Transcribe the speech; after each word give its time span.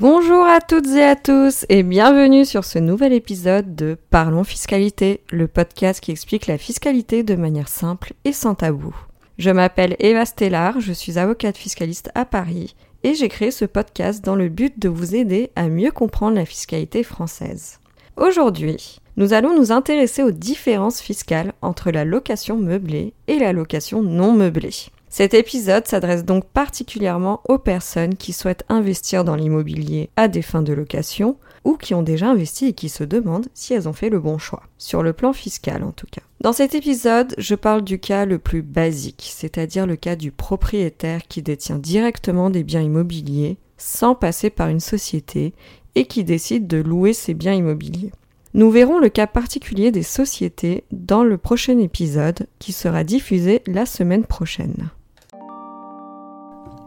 Bonjour 0.00 0.46
à 0.46 0.62
toutes 0.62 0.88
et 0.88 1.04
à 1.04 1.14
tous 1.14 1.66
et 1.68 1.82
bienvenue 1.82 2.46
sur 2.46 2.64
ce 2.64 2.78
nouvel 2.78 3.12
épisode 3.12 3.74
de 3.74 3.98
Parlons 4.08 4.44
Fiscalité, 4.44 5.20
le 5.30 5.46
podcast 5.46 6.00
qui 6.00 6.10
explique 6.10 6.46
la 6.46 6.56
fiscalité 6.56 7.22
de 7.22 7.34
manière 7.34 7.68
simple 7.68 8.14
et 8.24 8.32
sans 8.32 8.54
tabou. 8.54 8.96
Je 9.36 9.50
m'appelle 9.50 9.96
Eva 9.98 10.24
Stellar, 10.24 10.80
je 10.80 10.94
suis 10.94 11.18
avocate 11.18 11.58
fiscaliste 11.58 12.10
à 12.14 12.24
Paris 12.24 12.74
et 13.02 13.12
j'ai 13.12 13.28
créé 13.28 13.50
ce 13.50 13.66
podcast 13.66 14.24
dans 14.24 14.36
le 14.36 14.48
but 14.48 14.78
de 14.78 14.88
vous 14.88 15.14
aider 15.14 15.50
à 15.54 15.68
mieux 15.68 15.90
comprendre 15.90 16.36
la 16.36 16.46
fiscalité 16.46 17.02
française. 17.02 17.78
Aujourd'hui, 18.16 19.00
nous 19.18 19.34
allons 19.34 19.54
nous 19.54 19.70
intéresser 19.70 20.22
aux 20.22 20.30
différences 20.30 21.02
fiscales 21.02 21.52
entre 21.60 21.90
la 21.90 22.06
location 22.06 22.56
meublée 22.56 23.12
et 23.26 23.38
la 23.38 23.52
location 23.52 24.02
non 24.02 24.32
meublée. 24.32 24.70
Cet 25.12 25.34
épisode 25.34 25.88
s'adresse 25.88 26.24
donc 26.24 26.44
particulièrement 26.44 27.40
aux 27.48 27.58
personnes 27.58 28.14
qui 28.14 28.32
souhaitent 28.32 28.64
investir 28.68 29.24
dans 29.24 29.34
l'immobilier 29.34 30.08
à 30.14 30.28
des 30.28 30.40
fins 30.40 30.62
de 30.62 30.72
location 30.72 31.36
ou 31.64 31.76
qui 31.76 31.94
ont 31.94 32.04
déjà 32.04 32.28
investi 32.28 32.66
et 32.66 32.72
qui 32.74 32.88
se 32.88 33.02
demandent 33.02 33.48
si 33.52 33.74
elles 33.74 33.88
ont 33.88 33.92
fait 33.92 34.08
le 34.08 34.20
bon 34.20 34.38
choix, 34.38 34.62
sur 34.78 35.02
le 35.02 35.12
plan 35.12 35.32
fiscal 35.32 35.82
en 35.82 35.90
tout 35.90 36.06
cas. 36.08 36.22
Dans 36.40 36.52
cet 36.52 36.76
épisode, 36.76 37.34
je 37.38 37.56
parle 37.56 37.82
du 37.82 37.98
cas 37.98 38.24
le 38.24 38.38
plus 38.38 38.62
basique, 38.62 39.32
c'est-à-dire 39.34 39.84
le 39.84 39.96
cas 39.96 40.14
du 40.14 40.30
propriétaire 40.30 41.26
qui 41.28 41.42
détient 41.42 41.78
directement 41.78 42.48
des 42.48 42.62
biens 42.62 42.80
immobiliers 42.80 43.58
sans 43.78 44.14
passer 44.14 44.48
par 44.48 44.68
une 44.68 44.80
société 44.80 45.54
et 45.96 46.06
qui 46.06 46.22
décide 46.22 46.68
de 46.68 46.78
louer 46.78 47.14
ses 47.14 47.34
biens 47.34 47.54
immobiliers. 47.54 48.12
Nous 48.54 48.70
verrons 48.70 49.00
le 49.00 49.08
cas 49.08 49.26
particulier 49.26 49.90
des 49.90 50.04
sociétés 50.04 50.84
dans 50.92 51.24
le 51.24 51.36
prochain 51.36 51.78
épisode 51.78 52.46
qui 52.60 52.72
sera 52.72 53.02
diffusé 53.02 53.62
la 53.66 53.86
semaine 53.86 54.24
prochaine. 54.24 54.90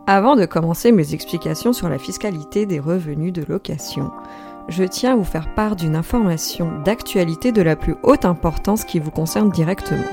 Avant 0.06 0.36
de 0.36 0.46
commencer 0.46 0.92
mes 0.92 1.14
explications 1.14 1.72
sur 1.72 1.88
la 1.88 1.98
fiscalité 1.98 2.66
des 2.66 2.82
revenus 2.82 3.32
de 3.32 3.46
location, 3.48 4.12
je 4.68 4.84
tiens 4.84 5.14
à 5.14 5.16
vous 5.16 5.24
faire 5.24 5.54
part 5.56 5.78
d'une 5.78 5.96
information 5.96 6.82
d'actualité 6.84 7.54
de 7.54 7.62
la 7.62 7.78
plus 7.78 7.96
haute 8.04 8.26
importance 8.26 8.84
qui 8.84 9.00
vous 9.00 9.12
concerne 9.12 9.50
directement. 9.50 10.04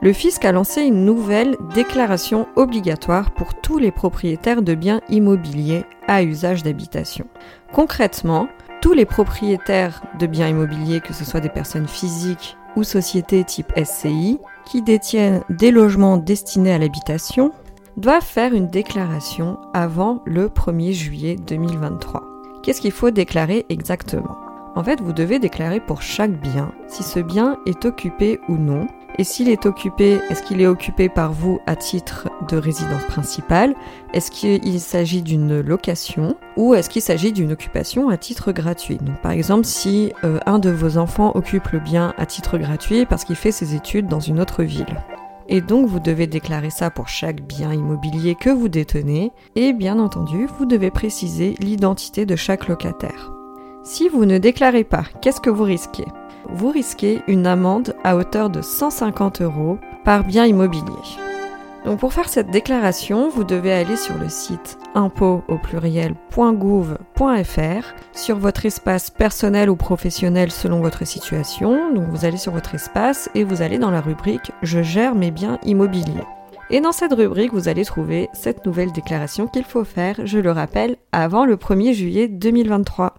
Le 0.00 0.12
fisc 0.12 0.44
a 0.44 0.52
lancé 0.52 0.82
une 0.82 1.04
nouvelle 1.04 1.56
déclaration 1.74 2.46
obligatoire 2.54 3.32
pour 3.32 3.54
tous 3.54 3.78
les 3.78 3.90
propriétaires 3.90 4.62
de 4.62 4.76
biens 4.76 5.00
immobiliers 5.08 5.84
à 6.06 6.22
usage 6.22 6.62
d'habitation. 6.62 7.26
Concrètement, 7.72 8.46
tous 8.80 8.92
les 8.92 9.06
propriétaires 9.06 10.02
de 10.20 10.28
biens 10.28 10.48
immobiliers, 10.48 11.00
que 11.00 11.14
ce 11.14 11.24
soit 11.24 11.40
des 11.40 11.48
personnes 11.48 11.88
physiques 11.88 12.56
ou 12.76 12.84
sociétés 12.84 13.42
type 13.42 13.72
SCI, 13.76 14.38
qui 14.66 14.82
détiennent 14.82 15.42
des 15.50 15.72
logements 15.72 16.16
destinés 16.16 16.74
à 16.74 16.78
l'habitation, 16.78 17.50
doivent 17.96 18.22
faire 18.22 18.52
une 18.52 18.68
déclaration 18.68 19.58
avant 19.72 20.22
le 20.26 20.48
1er 20.48 20.92
juillet 20.92 21.36
2023. 21.36 22.22
Qu'est-ce 22.62 22.80
qu'il 22.80 22.92
faut 22.92 23.10
déclarer 23.10 23.64
exactement? 23.68 24.36
En 24.74 24.84
fait, 24.84 25.00
vous 25.00 25.14
devez 25.14 25.38
déclarer 25.38 25.80
pour 25.80 26.02
chaque 26.02 26.38
bien 26.38 26.72
si 26.86 27.02
ce 27.02 27.20
bien 27.20 27.58
est 27.64 27.86
occupé 27.86 28.40
ou 28.48 28.56
non. 28.56 28.86
Et 29.18 29.24
s'il 29.24 29.48
est 29.48 29.64
occupé, 29.64 30.20
est-ce 30.28 30.42
qu'il 30.42 30.60
est 30.60 30.66
occupé 30.66 31.08
par 31.08 31.32
vous 31.32 31.58
à 31.64 31.74
titre 31.74 32.28
de 32.50 32.58
résidence 32.58 33.04
principale? 33.04 33.74
Est-ce 34.12 34.30
qu'il 34.30 34.78
s'agit 34.78 35.22
d'une 35.22 35.60
location 35.60 36.36
ou 36.58 36.74
est-ce 36.74 36.90
qu'il 36.90 37.00
s'agit 37.00 37.32
d'une 37.32 37.52
occupation 37.52 38.10
à 38.10 38.18
titre 38.18 38.52
gratuit? 38.52 38.98
Donc 38.98 39.22
par 39.22 39.32
exemple, 39.32 39.64
si 39.64 40.12
euh, 40.24 40.38
un 40.44 40.58
de 40.58 40.68
vos 40.68 40.98
enfants 40.98 41.32
occupe 41.34 41.68
le 41.68 41.78
bien 41.78 42.12
à 42.18 42.26
titre 42.26 42.58
gratuit 42.58 43.06
parce 43.06 43.24
qu'il 43.24 43.36
fait 43.36 43.52
ses 43.52 43.74
études 43.74 44.08
dans 44.08 44.20
une 44.20 44.38
autre 44.38 44.62
ville 44.62 44.96
et 45.48 45.60
donc 45.60 45.88
vous 45.88 46.00
devez 46.00 46.26
déclarer 46.26 46.70
ça 46.70 46.90
pour 46.90 47.08
chaque 47.08 47.42
bien 47.42 47.72
immobilier 47.72 48.34
que 48.34 48.50
vous 48.50 48.68
détenez 48.68 49.32
et 49.54 49.72
bien 49.72 49.98
entendu 49.98 50.46
vous 50.58 50.66
devez 50.66 50.90
préciser 50.90 51.54
l'identité 51.60 52.26
de 52.26 52.36
chaque 52.36 52.68
locataire. 52.68 53.32
Si 53.82 54.08
vous 54.08 54.24
ne 54.24 54.38
déclarez 54.38 54.84
pas, 54.84 55.04
qu'est-ce 55.22 55.40
que 55.40 55.50
vous 55.50 55.64
risquez? 55.64 56.06
Vous 56.48 56.70
risquez 56.70 57.22
une 57.28 57.46
amende 57.46 57.94
à 58.04 58.16
hauteur 58.16 58.50
de 58.50 58.62
150 58.62 59.42
euros 59.42 59.78
par 60.04 60.24
bien 60.24 60.44
immobilier. 60.46 60.82
Donc 61.86 62.00
pour 62.00 62.12
faire 62.12 62.28
cette 62.28 62.50
déclaration, 62.50 63.28
vous 63.28 63.44
devez 63.44 63.72
aller 63.72 63.96
sur 63.96 64.18
le 64.18 64.28
site 64.28 64.76
impôt 64.96 65.44
au 65.46 65.56
pluriel.gouv.fr 65.56 67.94
sur 68.12 68.38
votre 68.38 68.66
espace 68.66 69.10
personnel 69.10 69.70
ou 69.70 69.76
professionnel 69.76 70.50
selon 70.50 70.80
votre 70.80 71.06
situation. 71.06 71.94
Donc 71.94 72.08
vous 72.08 72.24
allez 72.24 72.38
sur 72.38 72.50
votre 72.50 72.74
espace 72.74 73.30
et 73.36 73.44
vous 73.44 73.62
allez 73.62 73.78
dans 73.78 73.92
la 73.92 74.00
rubrique 74.00 74.50
Je 74.62 74.82
gère 74.82 75.14
mes 75.14 75.30
biens 75.30 75.60
immobiliers. 75.64 76.24
Et 76.70 76.80
dans 76.80 76.90
cette 76.90 77.12
rubrique, 77.12 77.52
vous 77.52 77.68
allez 77.68 77.84
trouver 77.84 78.28
cette 78.32 78.66
nouvelle 78.66 78.90
déclaration 78.90 79.46
qu'il 79.46 79.62
faut 79.62 79.84
faire, 79.84 80.16
je 80.24 80.40
le 80.40 80.50
rappelle, 80.50 80.96
avant 81.12 81.44
le 81.44 81.54
1er 81.54 81.92
juillet 81.92 82.26
2023. 82.26 83.14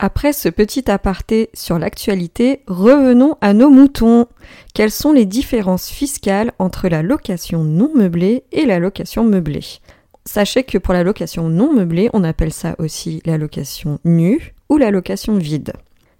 Après 0.00 0.32
ce 0.32 0.48
petit 0.48 0.88
aparté 0.88 1.50
sur 1.54 1.76
l'actualité, 1.76 2.62
revenons 2.68 3.36
à 3.40 3.52
nos 3.52 3.68
moutons. 3.68 4.26
Quelles 4.72 4.92
sont 4.92 5.12
les 5.12 5.26
différences 5.26 5.88
fiscales 5.88 6.52
entre 6.60 6.88
la 6.88 7.02
location 7.02 7.64
non 7.64 7.90
meublée 7.92 8.44
et 8.52 8.64
la 8.64 8.78
location 8.78 9.24
meublée? 9.24 9.80
Sachez 10.24 10.62
que 10.62 10.78
pour 10.78 10.94
la 10.94 11.02
location 11.02 11.48
non 11.48 11.72
meublée, 11.72 12.10
on 12.12 12.22
appelle 12.22 12.52
ça 12.52 12.76
aussi 12.78 13.20
la 13.26 13.38
location 13.38 13.98
nue 14.04 14.54
ou 14.68 14.76
la 14.76 14.92
location 14.92 15.36
vide. 15.36 15.72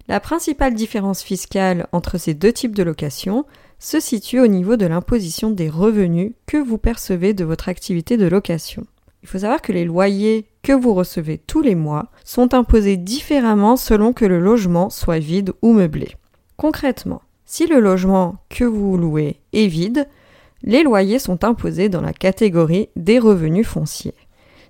La 0.09 0.19
principale 0.19 0.75
différence 0.75 1.23
fiscale 1.23 1.87
entre 1.93 2.19
ces 2.19 2.35
deux 2.35 2.53
types 2.53 2.75
de 2.75 2.83
location 2.83 3.45
se 3.79 4.01
situe 4.01 4.41
au 4.41 4.49
niveau 4.49 4.75
de 4.77 4.87
l'imposition 4.87 5.51
des 5.51 5.69
revenus 5.69 6.33
que 6.47 6.57
vous 6.57 6.79
percevez 6.79 7.33
de 7.33 7.45
votre 7.45 7.69
activité 7.69 8.17
de 8.17 8.27
location. 8.27 8.87
Il 9.23 9.29
faut 9.29 9.39
savoir 9.39 9.63
que 9.63 9.73
les 9.73 9.85
loyers 9.85 10.47
que 10.63 10.73
vous 10.73 10.95
recevez 10.95 11.39
tous 11.39 11.61
les 11.61 11.75
mois 11.75 12.11
sont 12.25 12.55
imposés 12.55 12.97
différemment 12.97 13.77
selon 13.77 14.13
que 14.13 14.25
le 14.25 14.39
logement 14.39 14.91
soit 14.91 15.19
vide 15.19 15.53
ou 15.63 15.73
meublé. 15.73 16.17
Concrètement, 16.57 17.23
si 17.45 17.67
le 17.67 17.81
logement 17.81 18.37
que 18.49 18.65
vous 18.65 18.97
louez 18.97 19.41
est 19.53 19.67
vide, 19.67 20.07
les 20.63 20.83
loyers 20.83 21.19
sont 21.19 21.45
imposés 21.45 21.89
dans 21.89 22.01
la 22.01 22.13
catégorie 22.13 22.89
des 22.97 23.19
revenus 23.19 23.67
fonciers. 23.67 24.15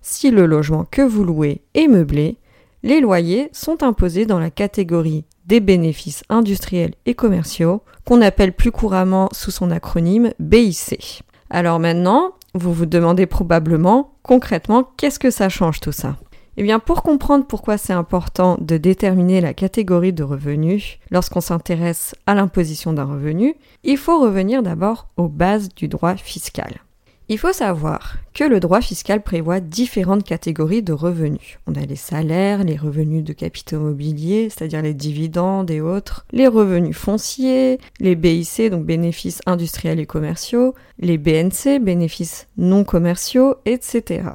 Si 0.01 0.31
le 0.31 0.47
logement 0.47 0.87
que 0.91 1.03
vous 1.03 1.25
louez 1.25 1.63
est 1.75 1.89
meublé, 1.89 2.37
les 2.83 3.01
loyers 3.01 3.49
sont 3.53 3.83
imposés 3.83 4.27
dans 4.27 4.39
la 4.39 4.51
catégorie 4.51 5.25
des 5.47 5.61
bénéfices 5.61 6.23
industriels 6.29 6.95
et 7.07 7.15
commerciaux, 7.15 7.83
qu'on 8.05 8.23
appelle 8.23 8.53
plus 8.53 8.71
couramment 8.71 9.29
sous 9.33 9.51
son 9.51 9.71
acronyme 9.71 10.33
BIC. 10.39 11.23
Alors 11.51 11.81
maintenant, 11.81 12.35
vous 12.55 12.73
vous 12.73 12.87
demandez 12.87 13.27
probablement 13.27 14.15
concrètement 14.23 14.89
qu'est-ce 14.97 15.19
que 15.19 15.31
ça 15.31 15.49
change 15.49 15.81
tout 15.81 15.93
ça? 15.93 16.17
Eh 16.57 16.63
bien, 16.65 16.81
pour 16.81 17.05
comprendre 17.05 17.47
pourquoi 17.47 17.79
c'est 17.79 17.93
important 17.93 18.59
de 18.61 18.77
déterminer 18.79 19.41
la 19.41 19.55
catégorie 19.55 20.13
de 20.13 20.25
revenus 20.25 20.99
lorsqu'on 21.11 21.41
s'intéresse 21.41 22.17
à 22.27 22.35
l'imposition 22.35 22.93
d'un 22.93 23.05
revenu, 23.05 23.55
il 23.85 23.97
faut 23.97 24.21
revenir 24.21 24.63
d'abord 24.65 25.07
aux 25.17 25.29
bases 25.29 25.69
du 25.69 25.87
droit 25.87 26.17
fiscal. 26.17 26.81
Il 27.31 27.37
faut 27.37 27.53
savoir 27.53 28.17
que 28.33 28.45
le 28.45 28.59
droit 28.59 28.81
fiscal 28.81 29.23
prévoit 29.23 29.61
différentes 29.61 30.25
catégories 30.25 30.83
de 30.83 30.95
revenus. 30.95 31.59
On 31.67 31.75
a 31.75 31.85
les 31.85 31.95
salaires, 31.95 32.65
les 32.65 32.79
revenus 32.79 33.23
de 33.23 33.35
capitaux 33.35 33.79
mobiliers, 33.79 34.49
c'est-à-dire 34.49 34.81
les 34.81 34.95
dividendes 34.95 35.71
et 35.71 35.83
autres, 35.83 36.25
les 36.33 36.47
revenus 36.47 36.97
fonciers, 36.97 37.81
les 38.01 38.15
BIC, 38.15 38.71
donc 38.71 38.87
bénéfices 38.87 39.43
industriels 39.45 40.01
et 40.01 40.07
commerciaux, 40.07 40.75
les 41.01 41.19
BNC, 41.19 41.81
bénéfices 41.83 42.47
non 42.57 42.83
commerciaux, 42.83 43.57
etc. 43.67 44.31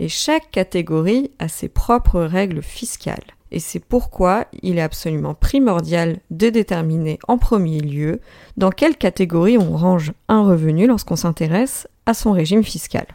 Et 0.00 0.08
chaque 0.08 0.50
catégorie 0.50 1.30
a 1.38 1.46
ses 1.46 1.68
propres 1.68 2.22
règles 2.22 2.62
fiscales. 2.62 3.22
Et 3.52 3.60
c'est 3.60 3.84
pourquoi 3.84 4.46
il 4.62 4.78
est 4.78 4.82
absolument 4.82 5.34
primordial 5.34 6.16
de 6.30 6.48
déterminer 6.48 7.18
en 7.28 7.38
premier 7.38 7.80
lieu 7.80 8.20
dans 8.56 8.70
quelle 8.70 8.96
catégorie 8.96 9.58
on 9.58 9.76
range 9.76 10.12
un 10.28 10.42
revenu 10.42 10.86
lorsqu'on 10.86 11.16
s'intéresse 11.16 11.86
à 12.06 12.14
son 12.14 12.32
régime 12.32 12.64
fiscal. 12.64 13.06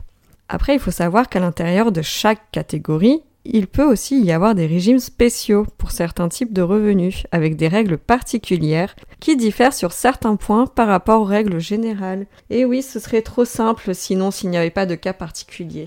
Après, 0.49 0.73
il 0.73 0.79
faut 0.79 0.91
savoir 0.91 1.29
qu'à 1.29 1.39
l'intérieur 1.39 1.91
de 1.91 2.01
chaque 2.01 2.51
catégorie, 2.51 3.21
il 3.49 3.67
peut 3.67 3.89
aussi 3.89 4.21
y 4.21 4.31
avoir 4.31 4.55
des 4.55 4.65
régimes 4.65 4.99
spéciaux 4.99 5.65
pour 5.77 5.91
certains 5.91 6.27
types 6.27 6.51
de 6.51 6.61
revenus, 6.61 7.23
avec 7.31 7.55
des 7.55 7.69
règles 7.69 7.97
particulières 7.97 8.95
qui 9.21 9.37
diffèrent 9.37 9.73
sur 9.73 9.93
certains 9.93 10.35
points 10.35 10.67
par 10.67 10.87
rapport 10.87 11.21
aux 11.21 11.25
règles 11.25 11.59
générales. 11.59 12.27
Et 12.49 12.65
oui, 12.65 12.81
ce 12.81 12.99
serait 12.99 13.21
trop 13.21 13.45
simple 13.45 13.95
sinon 13.95 14.31
s'il 14.31 14.49
n'y 14.49 14.57
avait 14.57 14.69
pas 14.69 14.85
de 14.85 14.95
cas 14.95 15.13
particulier. 15.13 15.85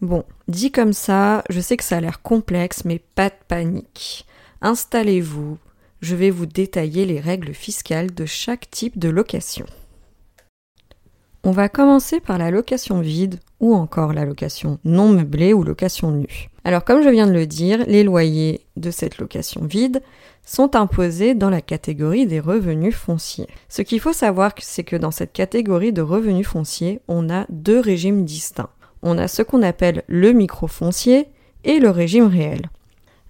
Bon, 0.00 0.24
dit 0.46 0.70
comme 0.70 0.92
ça, 0.92 1.44
je 1.50 1.60
sais 1.60 1.76
que 1.76 1.84
ça 1.84 1.98
a 1.98 2.00
l'air 2.00 2.22
complexe, 2.22 2.84
mais 2.84 3.00
pas 3.14 3.28
de 3.28 3.34
panique. 3.48 4.26
Installez-vous, 4.62 5.58
je 6.00 6.16
vais 6.16 6.30
vous 6.30 6.46
détailler 6.46 7.04
les 7.04 7.20
règles 7.20 7.52
fiscales 7.52 8.14
de 8.14 8.24
chaque 8.24 8.70
type 8.70 8.98
de 8.98 9.08
location. 9.08 9.66
On 11.44 11.50
va 11.50 11.68
commencer 11.68 12.20
par 12.20 12.38
la 12.38 12.50
location 12.50 13.00
vide 13.00 13.38
ou 13.60 13.74
encore 13.74 14.12
la 14.12 14.24
location 14.24 14.78
non 14.84 15.08
meublée 15.08 15.52
ou 15.52 15.62
location 15.62 16.10
nue. 16.10 16.48
Alors 16.64 16.84
comme 16.84 17.02
je 17.02 17.08
viens 17.08 17.26
de 17.26 17.32
le 17.32 17.46
dire, 17.46 17.84
les 17.86 18.04
loyers 18.04 18.60
de 18.76 18.90
cette 18.90 19.18
location 19.18 19.64
vide 19.64 20.02
sont 20.44 20.76
imposés 20.76 21.34
dans 21.34 21.50
la 21.50 21.60
catégorie 21.60 22.26
des 22.26 22.40
revenus 22.40 22.94
fonciers. 22.94 23.48
Ce 23.68 23.82
qu'il 23.82 24.00
faut 24.00 24.12
savoir, 24.12 24.52
c'est 24.58 24.84
que 24.84 24.96
dans 24.96 25.10
cette 25.10 25.32
catégorie 25.32 25.92
de 25.92 26.02
revenus 26.02 26.46
fonciers, 26.46 27.00
on 27.08 27.30
a 27.30 27.46
deux 27.48 27.80
régimes 27.80 28.24
distincts 28.24 28.70
on 29.02 29.18
a 29.18 29.28
ce 29.28 29.42
qu'on 29.42 29.62
appelle 29.62 30.02
le 30.06 30.32
microfoncier 30.32 31.28
et 31.64 31.78
le 31.78 31.90
régime 31.90 32.26
réel. 32.26 32.70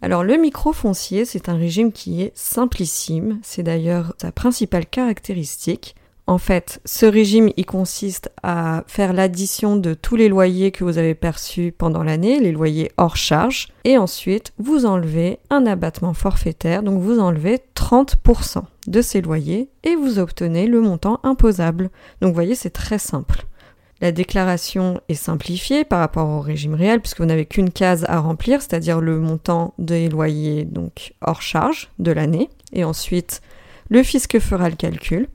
Alors 0.00 0.22
le 0.22 0.36
microfoncier, 0.36 1.24
c'est 1.24 1.48
un 1.48 1.56
régime 1.56 1.92
qui 1.92 2.22
est 2.22 2.32
simplissime, 2.34 3.40
c'est 3.42 3.64
d'ailleurs 3.64 4.14
sa 4.20 4.30
principale 4.30 4.86
caractéristique. 4.86 5.96
En 6.28 6.36
fait, 6.36 6.82
ce 6.84 7.06
régime, 7.06 7.48
il 7.56 7.64
consiste 7.64 8.30
à 8.42 8.84
faire 8.86 9.14
l'addition 9.14 9.76
de 9.76 9.94
tous 9.94 10.14
les 10.14 10.28
loyers 10.28 10.72
que 10.72 10.84
vous 10.84 10.98
avez 10.98 11.14
perçus 11.14 11.72
pendant 11.72 12.02
l'année, 12.02 12.38
les 12.38 12.52
loyers 12.52 12.92
hors 12.98 13.16
charge, 13.16 13.68
et 13.84 13.96
ensuite 13.96 14.52
vous 14.58 14.84
enlevez 14.84 15.38
un 15.48 15.64
abattement 15.64 16.12
forfaitaire, 16.12 16.82
donc 16.82 17.00
vous 17.00 17.18
enlevez 17.18 17.60
30% 17.74 18.60
de 18.88 19.00
ces 19.00 19.22
loyers 19.22 19.70
et 19.84 19.96
vous 19.96 20.18
obtenez 20.18 20.66
le 20.66 20.82
montant 20.82 21.18
imposable. 21.22 21.88
Donc 22.20 22.28
vous 22.28 22.34
voyez, 22.34 22.54
c'est 22.54 22.68
très 22.68 22.98
simple. 22.98 23.46
La 24.02 24.12
déclaration 24.12 25.00
est 25.08 25.14
simplifiée 25.14 25.86
par 25.86 26.00
rapport 26.00 26.28
au 26.28 26.40
régime 26.40 26.74
réel 26.74 27.00
puisque 27.00 27.20
vous 27.20 27.26
n'avez 27.26 27.46
qu'une 27.46 27.70
case 27.70 28.04
à 28.06 28.20
remplir, 28.20 28.60
c'est-à-dire 28.60 29.00
le 29.00 29.18
montant 29.18 29.72
des 29.78 30.10
loyers 30.10 30.66
donc 30.66 31.14
hors 31.22 31.40
charge 31.40 31.88
de 31.98 32.12
l'année. 32.12 32.50
Et 32.74 32.84
ensuite, 32.84 33.40
le 33.88 34.02
fisc 34.02 34.38
fera 34.40 34.68
le 34.68 34.76
calcul. 34.76 35.26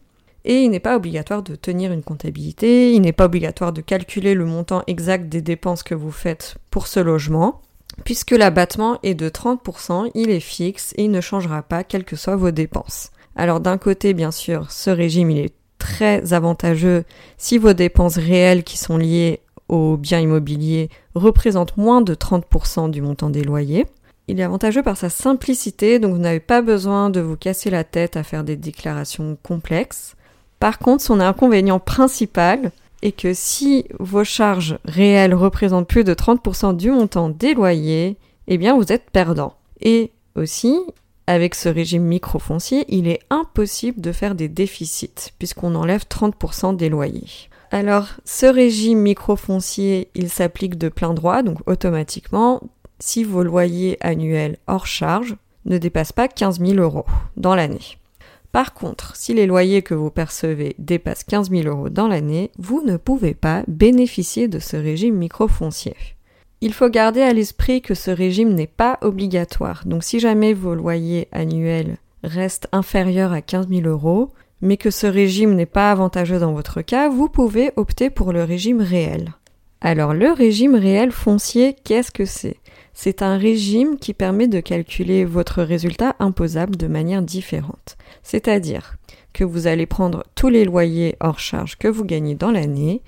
Et 0.46 0.64
il 0.64 0.70
n'est 0.70 0.80
pas 0.80 0.98
obligatoire 0.98 1.42
de 1.42 1.56
tenir 1.56 1.92
une 1.92 2.04
comptabilité, 2.04 2.94
il 2.94 3.02
n'est 3.02 3.14
pas 3.14 3.26
obligatoire 3.26 3.72
de 3.72 3.82
calculer 3.82 4.34
le 4.34 4.46
montant 4.46 4.84
exact 4.88 5.30
des 5.30 5.42
dépenses 5.42 5.84
que 5.84 5.96
vous 5.96 6.12
faites 6.12 6.56
pour 6.70 6.88
ce 6.88 7.00
logement, 7.00 7.62
puisque 8.04 8.32
l'abattement 8.32 9.00
est 9.04 9.14
de 9.14 9.30
30%, 9.30 10.12
il 10.16 10.30
est 10.30 10.42
fixe 10.42 10.94
et 10.98 11.06
il 11.06 11.12
ne 11.12 11.22
changera 11.22 11.62
pas 11.62 11.84
quelles 11.84 12.04
que 12.04 12.18
soient 12.18 12.36
vos 12.36 12.52
dépenses. 12.52 13.12
Alors 13.36 13.62
d'un 13.62 13.78
côté, 13.78 14.14
bien 14.14 14.32
sûr, 14.32 14.70
ce 14.72 14.90
régime 14.90 15.32
il 15.32 15.40
est 15.40 15.54
très 15.78 16.34
avantageux 16.34 17.04
si 17.38 17.58
vos 17.58 17.74
dépenses 17.74 18.18
réelles 18.18 18.64
qui 18.64 18.78
sont 18.78 18.98
liées 18.98 19.42
aux 19.70 19.98
biens 19.98 20.20
immobiliers 20.20 20.90
représentent 21.16 21.78
moins 21.78 22.02
de 22.02 22.16
30% 22.16 22.90
du 22.90 23.02
montant 23.02 23.30
des 23.30 23.44
loyers. 23.44 23.86
Il 24.28 24.40
est 24.40 24.44
avantageux 24.44 24.84
par 24.84 24.98
sa 24.98 25.10
simplicité, 25.10 26.00
donc 26.00 26.14
vous 26.14 26.22
n'avez 26.22 26.40
pas 26.40 26.62
besoin 26.62 27.10
de 27.10 27.20
vous 27.20 27.36
casser 27.36 27.70
la 27.70 27.84
tête 27.84 28.16
à 28.16 28.24
faire 28.24 28.44
des 28.44 28.56
déclarations 28.56 29.38
complexes. 29.42 30.16
Par 30.64 30.80
contre, 30.80 31.04
son 31.04 31.20
inconvénient 31.20 31.82
principal 31.82 32.72
est 33.02 33.12
que 33.12 33.34
si 33.34 33.84
vos 34.00 34.24
charges 34.24 34.78
réelles 34.86 35.34
représentent 35.34 35.90
plus 35.90 36.06
de 36.06 36.14
30% 36.14 36.78
du 36.78 36.90
montant 36.90 37.28
des 37.28 37.54
loyers, 37.54 38.16
eh 38.48 38.58
bien 38.58 38.74
vous 38.74 38.94
êtes 38.94 39.10
perdant. 39.10 39.56
Et 39.82 40.12
aussi, 40.38 40.80
avec 41.28 41.54
ce 41.54 41.68
régime 41.68 42.04
microfoncier, 42.04 42.86
il 42.88 43.10
est 43.10 43.20
impossible 43.30 44.00
de 44.00 44.14
faire 44.14 44.36
des 44.36 44.48
déficits 44.48 45.34
puisqu'on 45.38 45.76
enlève 45.76 46.06
30% 46.10 46.78
des 46.78 46.88
loyers. 46.88 47.50
Alors, 47.72 48.08
ce 48.24 48.46
régime 48.46 49.00
microfoncier, 49.00 50.08
il 50.16 50.30
s'applique 50.30 50.78
de 50.78 50.88
plein 50.88 51.14
droit, 51.14 51.44
donc 51.44 51.58
automatiquement, 51.66 52.62
si 53.00 53.26
vos 53.26 53.44
loyers 53.44 53.98
annuels 54.00 54.56
hors 54.68 54.88
charge 54.88 55.36
ne 55.66 55.78
dépassent 55.78 56.14
pas 56.14 56.30
15 56.30 56.62
000 56.62 56.76
euros 56.76 57.04
dans 57.36 57.54
l'année. 57.54 57.98
Par 58.54 58.76
contre, 58.76 59.16
si 59.16 59.34
les 59.34 59.48
loyers 59.48 59.82
que 59.82 59.96
vous 59.96 60.12
percevez 60.12 60.76
dépassent 60.78 61.24
15 61.24 61.50
000 61.50 61.64
euros 61.68 61.90
dans 61.90 62.08
l'année, 62.08 62.52
vous 62.60 62.84
ne 62.84 62.98
pouvez 62.98 63.34
pas 63.34 63.64
bénéficier 63.68 64.48
de 64.48 64.60
ce 64.60 64.78
régime 64.78 65.16
microfoncier. 65.16 65.96
Il 66.62 66.72
faut 66.72 66.88
garder 66.88 67.22
à 67.22 67.34
l'esprit 67.34 67.82
que 67.82 67.96
ce 67.96 68.12
régime 68.12 68.54
n'est 68.54 68.68
pas 68.68 69.00
obligatoire. 69.02 69.82
Donc 69.88 70.04
si 70.04 70.20
jamais 70.20 70.54
vos 70.54 70.76
loyers 70.76 71.30
annuels 71.32 71.98
restent 72.24 72.68
inférieurs 72.72 73.34
à 73.34 73.42
15 73.42 73.70
000 73.70 73.88
euros, 73.88 74.32
mais 74.62 74.78
que 74.78 74.92
ce 74.92 75.08
régime 75.08 75.56
n'est 75.56 75.66
pas 75.66 75.92
avantageux 75.92 76.38
dans 76.38 76.54
votre 76.54 76.84
cas, 76.84 77.10
vous 77.10 77.30
pouvez 77.30 77.72
opter 77.76 78.12
pour 78.12 78.34
le 78.34 78.44
régime 78.44 78.82
réel. 78.82 79.34
Alors 79.82 80.14
le 80.14 80.32
régime 80.32 80.76
réel 80.76 81.12
foncier, 81.12 81.76
qu'est-ce 81.84 82.12
que 82.12 82.26
c'est? 82.26 82.58
C'est 82.94 83.22
un 83.22 83.38
régime 83.38 83.98
qui 83.98 84.14
permet 84.14 84.48
de 84.48 84.60
calculer 84.60 85.26
votre 85.26 85.64
résultat 85.64 86.16
imposable 86.20 86.76
de 86.76 86.88
manière 86.88 87.22
différente. 87.22 87.98
C'est-à-dire 88.22 88.98
que 89.34 89.44
vous 89.44 89.68
allez 89.68 89.88
prendre 89.88 90.24
tous 90.36 90.50
les 90.50 90.64
loyers 90.64 91.16
hors 91.20 91.40
charge 91.40 91.78
que 91.78 91.88
vous 91.88 92.06
gagnez 92.06 92.36
dans 92.36 92.52
l'année 92.52 93.02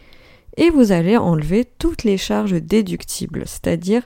et 0.58 0.70
vous 0.70 0.92
allez 0.92 1.18
enlever 1.18 1.66
toutes 1.78 2.04
les 2.04 2.18
charges 2.18 2.62
déductibles, 2.62 3.44
c'est-à-dire 3.46 4.02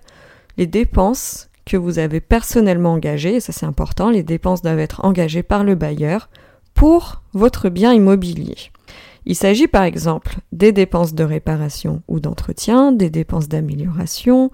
les 0.57 0.67
dépenses 0.67 1.49
que 1.65 1.77
vous 1.77 1.99
avez 1.99 2.19
personnellement 2.19 2.93
engagées, 2.93 3.35
et 3.35 3.39
ça 3.39 3.53
c'est 3.53 3.65
important, 3.65 4.09
les 4.09 4.23
dépenses 4.23 4.61
doivent 4.61 4.79
être 4.79 5.05
engagées 5.05 5.43
par 5.43 5.63
le 5.63 5.75
bailleur 5.75 6.29
pour 6.73 7.21
votre 7.33 7.69
bien 7.69 7.93
immobilier. 7.93 8.55
Il 9.25 9.35
s'agit 9.35 9.67
par 9.67 9.83
exemple 9.83 10.37
des 10.51 10.71
dépenses 10.71 11.13
de 11.13 11.23
réparation 11.23 12.01
ou 12.07 12.19
d'entretien, 12.19 12.91
des 12.91 13.11
dépenses 13.11 13.47
d'amélioration, 13.47 14.49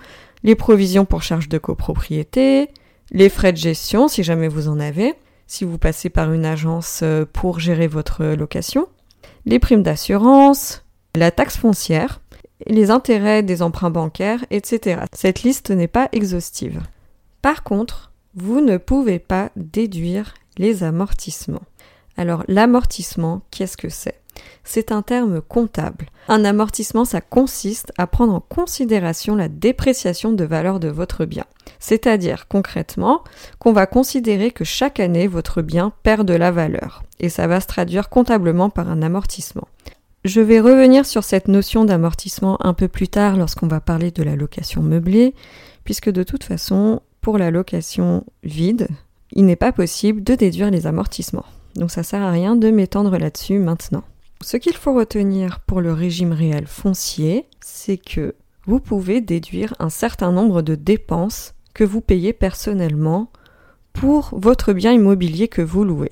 les 0.45 0.55
provisions 0.55 1.05
pour 1.05 1.23
charges 1.23 1.49
de 1.49 1.57
copropriété, 1.57 2.69
les 3.11 3.29
frais 3.29 3.51
de 3.51 3.57
gestion 3.57 4.07
si 4.07 4.23
jamais 4.23 4.47
vous 4.47 4.69
en 4.69 4.79
avez, 4.79 5.15
si 5.47 5.65
vous 5.65 5.79
passez 5.79 6.09
par 6.09 6.31
une 6.31 6.45
agence 6.45 7.01
euh, 7.03 7.25
pour 7.25 7.59
gérer 7.59 7.87
votre 7.87 8.23
location, 8.23 8.87
les 9.45 9.57
primes 9.57 9.81
d'assurance, 9.81 10.85
la 11.15 11.31
taxe 11.31 11.57
foncière, 11.57 12.21
les 12.67 12.91
intérêts 12.91 13.41
des 13.41 13.63
emprunts 13.63 13.89
bancaires, 13.89 14.45
etc. 14.51 15.01
Cette 15.13 15.41
liste 15.41 15.71
n'est 15.71 15.87
pas 15.87 16.09
exhaustive. 16.11 16.79
Par 17.41 17.63
contre, 17.63 18.11
vous 18.35 18.61
ne 18.61 18.77
pouvez 18.77 19.17
pas 19.17 19.49
déduire 19.55 20.35
les 20.57 20.83
amortissements. 20.83 21.63
Alors 22.17 22.43
l'amortissement, 22.47 23.41
qu'est-ce 23.49 23.77
que 23.77 23.89
c'est? 23.89 24.21
C'est 24.63 24.91
un 24.91 25.01
terme 25.01 25.41
comptable. 25.41 26.07
Un 26.27 26.43
amortissement, 26.45 27.05
ça 27.05 27.21
consiste 27.21 27.91
à 27.97 28.07
prendre 28.07 28.33
en 28.33 28.39
considération 28.39 29.35
la 29.35 29.47
dépréciation 29.47 30.31
de 30.31 30.43
valeur 30.43 30.79
de 30.79 30.87
votre 30.87 31.25
bien. 31.25 31.45
C'est-à-dire 31.79 32.47
concrètement 32.47 33.23
qu'on 33.59 33.73
va 33.73 33.85
considérer 33.85 34.51
que 34.51 34.63
chaque 34.63 34.99
année 34.99 35.27
votre 35.27 35.61
bien 35.61 35.93
perd 36.03 36.27
de 36.27 36.33
la 36.33 36.51
valeur. 36.51 37.03
Et 37.19 37.29
ça 37.29 37.47
va 37.47 37.59
se 37.59 37.67
traduire 37.67 38.09
comptablement 38.09 38.69
par 38.69 38.89
un 38.89 39.01
amortissement. 39.01 39.67
Je 40.25 40.41
vais 40.41 40.59
revenir 40.59 41.05
sur 41.05 41.23
cette 41.23 41.47
notion 41.47 41.85
d'amortissement 41.85 42.57
un 42.65 42.73
peu 42.73 42.87
plus 42.87 43.07
tard 43.07 43.37
lorsqu'on 43.37 43.67
va 43.67 43.79
parler 43.79 44.09
de 44.09 44.23
la 44.23 44.35
location 44.35 44.81
meublée, 44.81 45.35
puisque 45.83 46.09
de 46.09 46.23
toute 46.23 46.43
façon, 46.43 47.01
pour 47.21 47.37
la 47.37 47.51
location 47.51 48.25
vide, 48.43 48.87
il 49.33 49.45
n'est 49.45 49.55
pas 49.55 49.71
possible 49.71 50.23
de 50.23 50.33
déduire 50.33 50.71
les 50.71 50.87
amortissements. 50.87 51.45
Donc 51.75 51.91
ça 51.91 52.03
sert 52.03 52.21
à 52.21 52.31
rien 52.31 52.55
de 52.55 52.71
m'étendre 52.71 53.17
là-dessus 53.17 53.59
maintenant. 53.59 54.03
Ce 54.41 54.57
qu'il 54.57 54.75
faut 54.75 54.93
retenir 54.93 55.59
pour 55.61 55.81
le 55.81 55.93
régime 55.93 56.31
réel 56.31 56.67
foncier, 56.67 57.45
c'est 57.61 57.97
que 57.97 58.35
vous 58.65 58.79
pouvez 58.79 59.21
déduire 59.21 59.73
un 59.79 59.89
certain 59.89 60.31
nombre 60.31 60.61
de 60.61 60.75
dépenses 60.75 61.53
que 61.73 61.83
vous 61.83 62.01
payez 62.01 62.33
personnellement 62.33 63.31
pour 63.93 64.29
votre 64.33 64.73
bien 64.73 64.91
immobilier 64.91 65.47
que 65.47 65.61
vous 65.61 65.83
louez. 65.83 66.11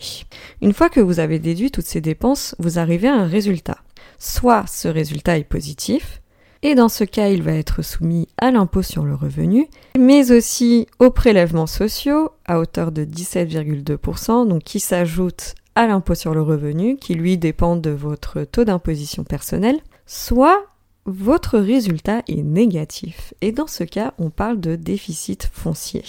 Une 0.62 0.74
fois 0.74 0.90
que 0.90 1.00
vous 1.00 1.20
avez 1.20 1.40
déduit 1.40 1.72
toutes 1.72 1.86
ces 1.86 2.02
dépenses, 2.02 2.56
vous 2.60 2.80
arrivez 2.80 3.08
à 3.08 3.16
un 3.16 3.28
résultat. 3.28 3.78
Soit 4.20 4.66
ce 4.68 4.88
résultat 4.88 5.38
est 5.38 5.44
positif, 5.44 6.22
et 6.66 6.76
dans 6.76 6.88
ce 6.88 7.04
cas, 7.04 7.28
il 7.28 7.44
va 7.44 7.52
être 7.52 7.82
soumis 7.82 8.30
à 8.38 8.50
l'impôt 8.50 8.84
sur 8.84 9.04
le 9.04 9.14
revenu, 9.14 9.68
mais 9.98 10.32
aussi 10.32 10.88
aux 11.00 11.10
prélèvements 11.10 11.68
sociaux 11.68 12.32
à 12.46 12.60
hauteur 12.60 12.94
de 12.94 13.04
17,2%, 13.04 14.48
donc 14.48 14.64
qui 14.64 14.80
s'ajoute 14.80 15.56
à 15.76 15.88
l'impôt 15.88 16.16
sur 16.16 16.34
le 16.34 16.42
revenu, 16.42 16.98
qui 16.98 17.16
lui 17.16 17.38
dépend 17.38 17.76
de 17.76 17.90
votre 17.90 18.44
taux 18.44 18.64
d'imposition 18.64 19.24
personnel, 19.24 19.80
soit 20.06 20.66
votre 21.06 21.58
résultat 21.58 22.22
est 22.28 22.44
négatif. 22.44 23.34
Et 23.42 23.52
dans 23.52 23.68
ce 23.68 23.84
cas, 23.84 24.14
on 24.18 24.30
parle 24.30 24.60
de 24.60 24.76
déficit 24.76 25.50
foncier. 25.52 26.04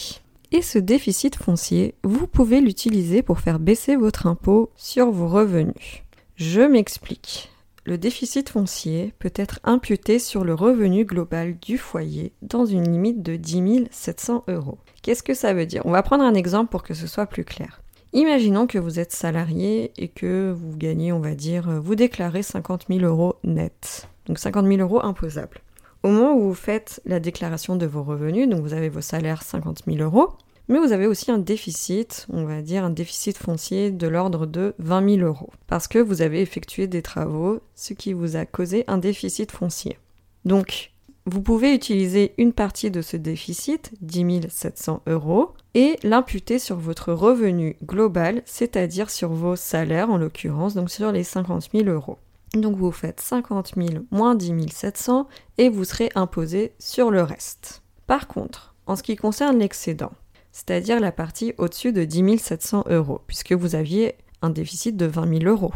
Et 0.52 0.62
ce 0.62 0.78
déficit 0.78 1.36
foncier, 1.36 1.94
vous 2.04 2.26
pouvez 2.26 2.60
l'utiliser 2.60 3.22
pour 3.22 3.40
faire 3.40 3.58
baisser 3.58 3.96
votre 3.96 4.26
impôt 4.26 4.70
sur 4.76 5.10
vos 5.10 5.28
revenus. 5.28 6.02
Je 6.36 6.60
m'explique 6.60 7.50
le 7.86 7.98
déficit 7.98 8.48
foncier 8.48 9.12
peut 9.18 9.32
être 9.34 9.60
imputé 9.62 10.18
sur 10.18 10.42
le 10.42 10.54
revenu 10.54 11.04
global 11.04 11.58
du 11.58 11.76
foyer 11.76 12.32
dans 12.40 12.64
une 12.64 12.90
limite 12.90 13.22
de 13.22 13.36
10 13.36 13.88
700 13.90 14.44
euros. 14.48 14.78
Qu'est-ce 15.02 15.22
que 15.22 15.34
ça 15.34 15.52
veut 15.52 15.66
dire? 15.66 15.82
On 15.84 15.90
va 15.90 16.02
prendre 16.02 16.24
un 16.24 16.32
exemple 16.32 16.70
pour 16.70 16.82
que 16.82 16.94
ce 16.94 17.06
soit 17.06 17.26
plus 17.26 17.44
clair. 17.44 17.82
Imaginons 18.16 18.68
que 18.68 18.78
vous 18.78 19.00
êtes 19.00 19.10
salarié 19.10 19.92
et 19.96 20.06
que 20.06 20.54
vous 20.56 20.76
gagnez, 20.76 21.10
on 21.12 21.18
va 21.18 21.34
dire, 21.34 21.68
vous 21.68 21.96
déclarez 21.96 22.44
50 22.44 22.86
000 22.88 23.00
euros 23.00 23.34
net. 23.42 24.08
Donc 24.26 24.38
50 24.38 24.68
000 24.68 24.78
euros 24.78 25.04
imposables. 25.04 25.60
Au 26.04 26.10
moment 26.10 26.32
où 26.36 26.42
vous 26.42 26.54
faites 26.54 27.02
la 27.06 27.18
déclaration 27.18 27.74
de 27.74 27.86
vos 27.86 28.04
revenus, 28.04 28.48
donc 28.48 28.60
vous 28.60 28.72
avez 28.72 28.88
vos 28.88 29.00
salaires 29.00 29.42
50 29.42 29.82
000 29.88 29.98
euros, 29.98 30.28
mais 30.68 30.78
vous 30.78 30.92
avez 30.92 31.08
aussi 31.08 31.32
un 31.32 31.38
déficit, 31.38 32.28
on 32.32 32.44
va 32.44 32.62
dire 32.62 32.84
un 32.84 32.90
déficit 32.90 33.36
foncier 33.36 33.90
de 33.90 34.06
l'ordre 34.06 34.46
de 34.46 34.76
20 34.78 35.16
000 35.16 35.26
euros, 35.26 35.50
parce 35.66 35.88
que 35.88 35.98
vous 35.98 36.22
avez 36.22 36.40
effectué 36.40 36.86
des 36.86 37.02
travaux, 37.02 37.58
ce 37.74 37.94
qui 37.94 38.12
vous 38.12 38.36
a 38.36 38.46
causé 38.46 38.84
un 38.86 38.98
déficit 38.98 39.50
foncier. 39.50 39.98
Donc, 40.44 40.93
vous 41.26 41.40
pouvez 41.40 41.74
utiliser 41.74 42.34
une 42.36 42.52
partie 42.52 42.90
de 42.90 43.00
ce 43.00 43.16
déficit, 43.16 43.92
10 44.02 44.48
700 44.50 45.02
euros, 45.06 45.54
et 45.72 45.98
l'imputer 46.02 46.58
sur 46.58 46.76
votre 46.76 47.14
revenu 47.14 47.76
global, 47.82 48.42
c'est-à-dire 48.44 49.08
sur 49.08 49.32
vos 49.32 49.56
salaires 49.56 50.10
en 50.10 50.18
l'occurrence, 50.18 50.74
donc 50.74 50.90
sur 50.90 51.12
les 51.12 51.24
50 51.24 51.70
000 51.72 51.88
euros. 51.88 52.18
Donc 52.52 52.76
vous 52.76 52.92
faites 52.92 53.20
50 53.20 53.72
000 53.76 54.04
moins 54.10 54.34
10 54.34 54.68
700 54.70 55.26
et 55.58 55.70
vous 55.70 55.84
serez 55.84 56.10
imposé 56.14 56.72
sur 56.78 57.10
le 57.10 57.22
reste. 57.22 57.82
Par 58.06 58.28
contre, 58.28 58.74
en 58.86 58.94
ce 58.94 59.02
qui 59.02 59.16
concerne 59.16 59.58
l'excédent, 59.58 60.12
c'est-à-dire 60.52 61.00
la 61.00 61.10
partie 61.10 61.54
au-dessus 61.58 61.92
de 61.92 62.04
10 62.04 62.38
700 62.38 62.84
euros, 62.90 63.22
puisque 63.26 63.52
vous 63.52 63.74
aviez 63.74 64.14
un 64.42 64.50
déficit 64.50 64.96
de 64.96 65.06
20 65.06 65.40
000 65.40 65.50
euros. 65.50 65.72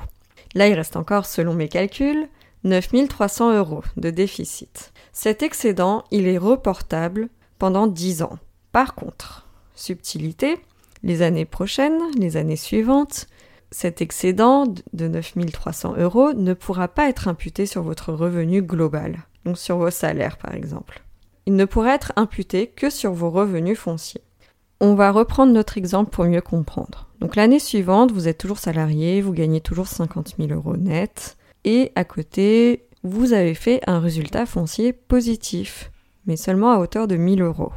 Là, 0.55 0.69
il 0.69 0.75
reste 0.75 0.97
encore, 0.97 1.26
selon 1.26 1.55
mes 1.55 1.69
calculs, 1.69 2.28
9 2.68 3.08
300 3.08 3.56
euros 3.56 3.82
de 3.96 4.10
déficit. 4.10 4.92
Cet 5.12 5.42
excédent, 5.42 6.04
il 6.10 6.28
est 6.28 6.38
reportable 6.38 7.28
pendant 7.58 7.87
10 7.87 8.22
ans. 8.22 8.38
Par 8.72 8.94
contre, 8.94 9.48
subtilité, 9.75 10.58
les 11.02 11.22
années 11.22 11.46
prochaines, 11.46 11.98
les 12.16 12.37
années 12.37 12.56
suivantes, 12.56 13.26
cet 13.70 14.02
excédent 14.02 14.66
de 14.92 15.08
9 15.08 15.34
300 15.52 15.94
euros 15.96 16.32
ne 16.34 16.52
pourra 16.52 16.88
pas 16.88 17.08
être 17.08 17.28
imputé 17.28 17.66
sur 17.66 17.82
votre 17.82 18.12
revenu 18.12 18.62
global, 18.62 19.25
donc 19.44 19.58
sur 19.58 19.78
vos 19.78 19.90
salaires 19.90 20.37
par 20.37 20.54
exemple. 20.54 21.02
Il 21.46 21.56
ne 21.56 21.64
pourra 21.64 21.94
être 21.94 22.12
imputé 22.16 22.66
que 22.66 22.90
sur 22.90 23.12
vos 23.12 23.30
revenus 23.30 23.78
fonciers. 23.78 24.22
On 24.80 24.94
va 24.94 25.10
reprendre 25.10 25.52
notre 25.52 25.78
exemple 25.78 26.10
pour 26.10 26.26
mieux 26.26 26.42
comprendre. 26.42 27.08
Donc 27.20 27.34
l'année 27.34 27.58
suivante, 27.58 28.12
vous 28.12 28.28
êtes 28.28 28.38
toujours 28.38 28.58
salarié, 28.58 29.22
vous 29.22 29.32
gagnez 29.32 29.60
toujours 29.60 29.88
50 29.88 30.34
000 30.38 30.52
euros 30.52 30.76
net, 30.76 31.38
et 31.64 31.92
à 31.94 32.04
côté, 32.04 32.86
vous 33.02 33.32
avez 33.32 33.54
fait 33.54 33.80
un 33.86 34.00
résultat 34.00 34.46
foncier 34.46 34.92
positif, 34.92 35.90
mais 36.26 36.36
seulement 36.36 36.72
à 36.72 36.78
hauteur 36.78 37.06
de 37.06 37.16
1000 37.16 37.42
euros. 37.42 37.72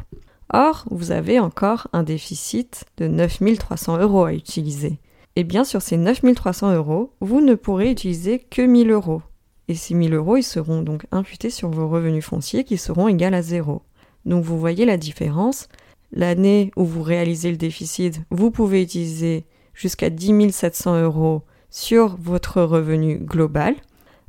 Or, 0.54 0.86
vous 0.92 1.12
avez 1.12 1.40
encore 1.40 1.88
un 1.94 2.04
déficit 2.04 2.86
de 2.98 3.08
9300 3.08 4.00
euros 4.00 4.26
à 4.26 4.34
utiliser. 4.34 5.00
Et 5.36 5.44
bien 5.44 5.64
sur 5.64 5.82
ces 5.82 5.98
9300 5.98 6.76
euros, 6.76 7.14
vous 7.22 7.40
ne 7.40 7.56
pourrez 7.56 7.90
utiliser 7.90 8.40
que 8.40 8.62
1000 8.62 8.92
euros. 8.92 9.22
Et 9.70 9.76
ces 9.76 9.94
1000 9.94 10.14
euros, 10.14 10.36
ils 10.36 10.44
seront 10.44 10.82
donc 10.82 11.06
imputés 11.12 11.50
sur 11.50 11.70
vos 11.70 11.88
revenus 11.88 12.26
fonciers 12.26 12.66
qui 12.66 12.78
seront 12.78 13.08
égaux 13.08 13.34
à 13.34 13.42
zéro. 13.42 13.84
Donc 14.26 14.44
vous 14.44 14.60
voyez 14.60 14.86
la 14.86 14.98
différence. 14.98 15.70
L'année 16.12 16.72
où 16.76 16.84
vous 16.84 17.04
réalisez 17.04 17.52
le 17.52 17.58
déficit, 17.58 18.22
vous 18.30 18.52
pouvez 18.52 18.82
utiliser 18.82 19.46
jusqu'à 19.74 20.10
10 20.10 20.52
700 20.52 21.02
euros 21.02 21.44
sur 21.72 22.18
votre 22.18 22.62
revenu 22.62 23.18
global, 23.18 23.76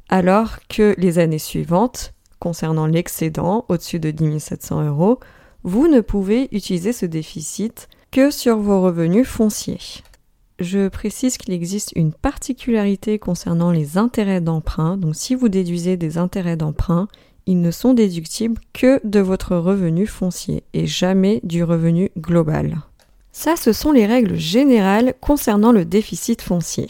alors 0.09 0.59
que 0.69 0.95
les 0.97 1.19
années 1.19 1.39
suivantes, 1.39 2.15
concernant 2.39 2.87
l'excédent 2.87 3.67
au-dessus 3.69 4.01
de 4.01 4.11
10 4.11 4.41
700 4.41 4.87
euros, 4.87 5.21
vous 5.65 5.89
ne 5.89 6.01
pouvez 6.01 6.49
utiliser 6.53 6.93
ce 6.93 7.07
déficit 7.07 7.89
que 8.11 8.31
sur 8.31 8.59
vos 8.59 8.81
revenus 8.81 9.27
fonciers. 9.27 10.03
Je 10.59 10.89
précise 10.89 11.39
qu'il 11.39 11.53
existe 11.53 11.93
une 11.97 12.13
particularité 12.13 13.19
concernant 13.19 13.71
les 13.71 13.99
intérêts 13.99 14.41
d'emprunt. 14.41 14.97
Donc 14.97 15.17
si 15.17 15.35
vous 15.35 15.49
déduisez 15.49 15.97
des 15.97 16.19
intérêts 16.19 16.57
d'emprunt, 16.57 17.09
ils 17.47 17.61
ne 17.61 17.71
sont 17.71 17.95
déductibles 17.95 18.61
que 18.73 19.01
de 19.05 19.21
votre 19.21 19.57
revenu 19.57 20.07
foncier 20.07 20.63
et 20.75 20.87
jamais 20.87 21.41
du 21.43 21.65
revenu 21.65 22.11
global. 22.17 22.79
Ça, 23.33 23.57
ce 23.57 23.73
sont 23.73 23.93
les 23.93 24.07
règles 24.07 24.37
générales 24.37 25.15
concernant 25.21 25.73
le 25.73 25.85
déficit 25.85 26.43
foncier. 26.43 26.89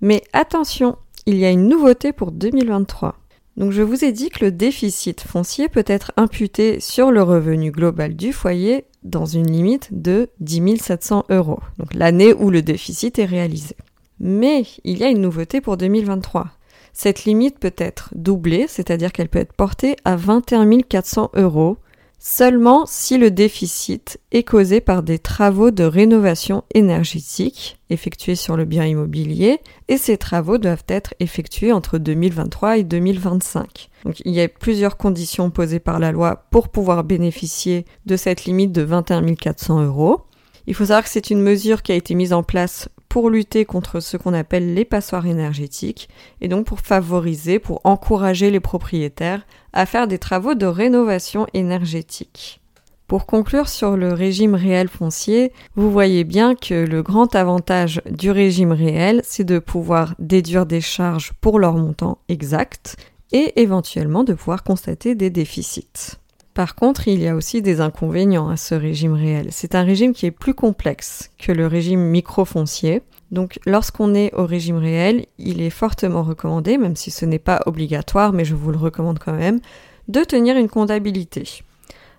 Mais 0.00 0.22
attention, 0.32 0.96
il 1.26 1.36
y 1.36 1.44
a 1.44 1.50
une 1.50 1.68
nouveauté 1.68 2.12
pour 2.12 2.32
2023. 2.32 3.16
Donc 3.56 3.70
je 3.70 3.82
vous 3.82 4.04
ai 4.04 4.12
dit 4.12 4.30
que 4.30 4.44
le 4.44 4.50
déficit 4.50 5.20
foncier 5.20 5.68
peut 5.68 5.84
être 5.86 6.12
imputé 6.16 6.80
sur 6.80 7.12
le 7.12 7.22
revenu 7.22 7.70
global 7.70 8.16
du 8.16 8.32
foyer 8.32 8.84
dans 9.04 9.26
une 9.26 9.50
limite 9.50 9.88
de 9.92 10.28
10 10.40 10.78
700 10.78 11.26
euros, 11.30 11.60
donc 11.78 11.94
l'année 11.94 12.32
où 12.32 12.50
le 12.50 12.62
déficit 12.62 13.18
est 13.18 13.24
réalisé. 13.24 13.76
Mais 14.18 14.64
il 14.82 14.98
y 14.98 15.04
a 15.04 15.08
une 15.08 15.20
nouveauté 15.20 15.60
pour 15.60 15.76
2023. 15.76 16.48
Cette 16.92 17.24
limite 17.24 17.58
peut 17.58 17.74
être 17.76 18.10
doublée, 18.14 18.66
c'est-à-dire 18.68 19.12
qu'elle 19.12 19.28
peut 19.28 19.40
être 19.40 19.52
portée 19.52 19.96
à 20.04 20.16
21 20.16 20.80
400 20.80 21.30
euros 21.34 21.76
seulement 22.26 22.86
si 22.86 23.18
le 23.18 23.30
déficit 23.30 24.18
est 24.32 24.44
causé 24.44 24.80
par 24.80 25.02
des 25.02 25.18
travaux 25.18 25.70
de 25.70 25.84
rénovation 25.84 26.64
énergétique 26.72 27.78
effectués 27.90 28.34
sur 28.34 28.56
le 28.56 28.64
bien 28.64 28.86
immobilier 28.86 29.60
et 29.88 29.98
ces 29.98 30.16
travaux 30.16 30.56
doivent 30.56 30.86
être 30.88 31.12
effectués 31.20 31.70
entre 31.70 31.98
2023 31.98 32.78
et 32.78 32.82
2025. 32.82 33.90
Donc 34.06 34.22
il 34.24 34.32
y 34.32 34.40
a 34.40 34.48
plusieurs 34.48 34.96
conditions 34.96 35.50
posées 35.50 35.80
par 35.80 35.98
la 35.98 36.12
loi 36.12 36.46
pour 36.50 36.70
pouvoir 36.70 37.04
bénéficier 37.04 37.84
de 38.06 38.16
cette 38.16 38.46
limite 38.46 38.72
de 38.72 38.80
21 38.80 39.34
400 39.34 39.84
euros. 39.84 40.22
Il 40.66 40.74
faut 40.74 40.86
savoir 40.86 41.04
que 41.04 41.10
c'est 41.10 41.28
une 41.28 41.42
mesure 41.42 41.82
qui 41.82 41.92
a 41.92 41.94
été 41.94 42.14
mise 42.14 42.32
en 42.32 42.42
place 42.42 42.88
pour 43.14 43.30
lutter 43.30 43.64
contre 43.64 44.00
ce 44.00 44.16
qu'on 44.16 44.34
appelle 44.34 44.74
les 44.74 44.84
passoires 44.84 45.28
énergétiques 45.28 46.08
et 46.40 46.48
donc 46.48 46.66
pour 46.66 46.80
favoriser, 46.80 47.60
pour 47.60 47.80
encourager 47.84 48.50
les 48.50 48.58
propriétaires 48.58 49.46
à 49.72 49.86
faire 49.86 50.08
des 50.08 50.18
travaux 50.18 50.54
de 50.54 50.66
rénovation 50.66 51.46
énergétique. 51.54 52.60
Pour 53.06 53.26
conclure 53.26 53.68
sur 53.68 53.96
le 53.96 54.12
régime 54.12 54.56
réel 54.56 54.88
foncier, 54.88 55.52
vous 55.76 55.92
voyez 55.92 56.24
bien 56.24 56.56
que 56.56 56.74
le 56.74 57.04
grand 57.04 57.36
avantage 57.36 58.02
du 58.10 58.32
régime 58.32 58.72
réel, 58.72 59.20
c'est 59.22 59.44
de 59.44 59.60
pouvoir 59.60 60.16
déduire 60.18 60.66
des 60.66 60.80
charges 60.80 61.34
pour 61.40 61.60
leur 61.60 61.74
montant 61.74 62.18
exact 62.28 62.96
et 63.30 63.62
éventuellement 63.62 64.24
de 64.24 64.34
pouvoir 64.34 64.64
constater 64.64 65.14
des 65.14 65.30
déficits. 65.30 66.18
Par 66.54 66.76
contre, 66.76 67.08
il 67.08 67.20
y 67.20 67.26
a 67.26 67.34
aussi 67.34 67.62
des 67.62 67.80
inconvénients 67.80 68.48
à 68.48 68.56
ce 68.56 68.76
régime 68.76 69.14
réel. 69.14 69.48
C'est 69.50 69.74
un 69.74 69.82
régime 69.82 70.12
qui 70.12 70.26
est 70.26 70.30
plus 70.30 70.54
complexe 70.54 71.30
que 71.36 71.50
le 71.50 71.66
régime 71.66 72.00
microfoncier. 72.00 73.02
Donc 73.32 73.58
lorsqu'on 73.66 74.14
est 74.14 74.32
au 74.34 74.46
régime 74.46 74.76
réel, 74.76 75.26
il 75.38 75.60
est 75.60 75.70
fortement 75.70 76.22
recommandé, 76.22 76.78
même 76.78 76.94
si 76.94 77.10
ce 77.10 77.24
n'est 77.24 77.40
pas 77.40 77.60
obligatoire, 77.66 78.32
mais 78.32 78.44
je 78.44 78.54
vous 78.54 78.70
le 78.70 78.78
recommande 78.78 79.18
quand 79.18 79.32
même, 79.32 79.60
de 80.06 80.22
tenir 80.22 80.56
une 80.56 80.68
comptabilité. 80.68 81.64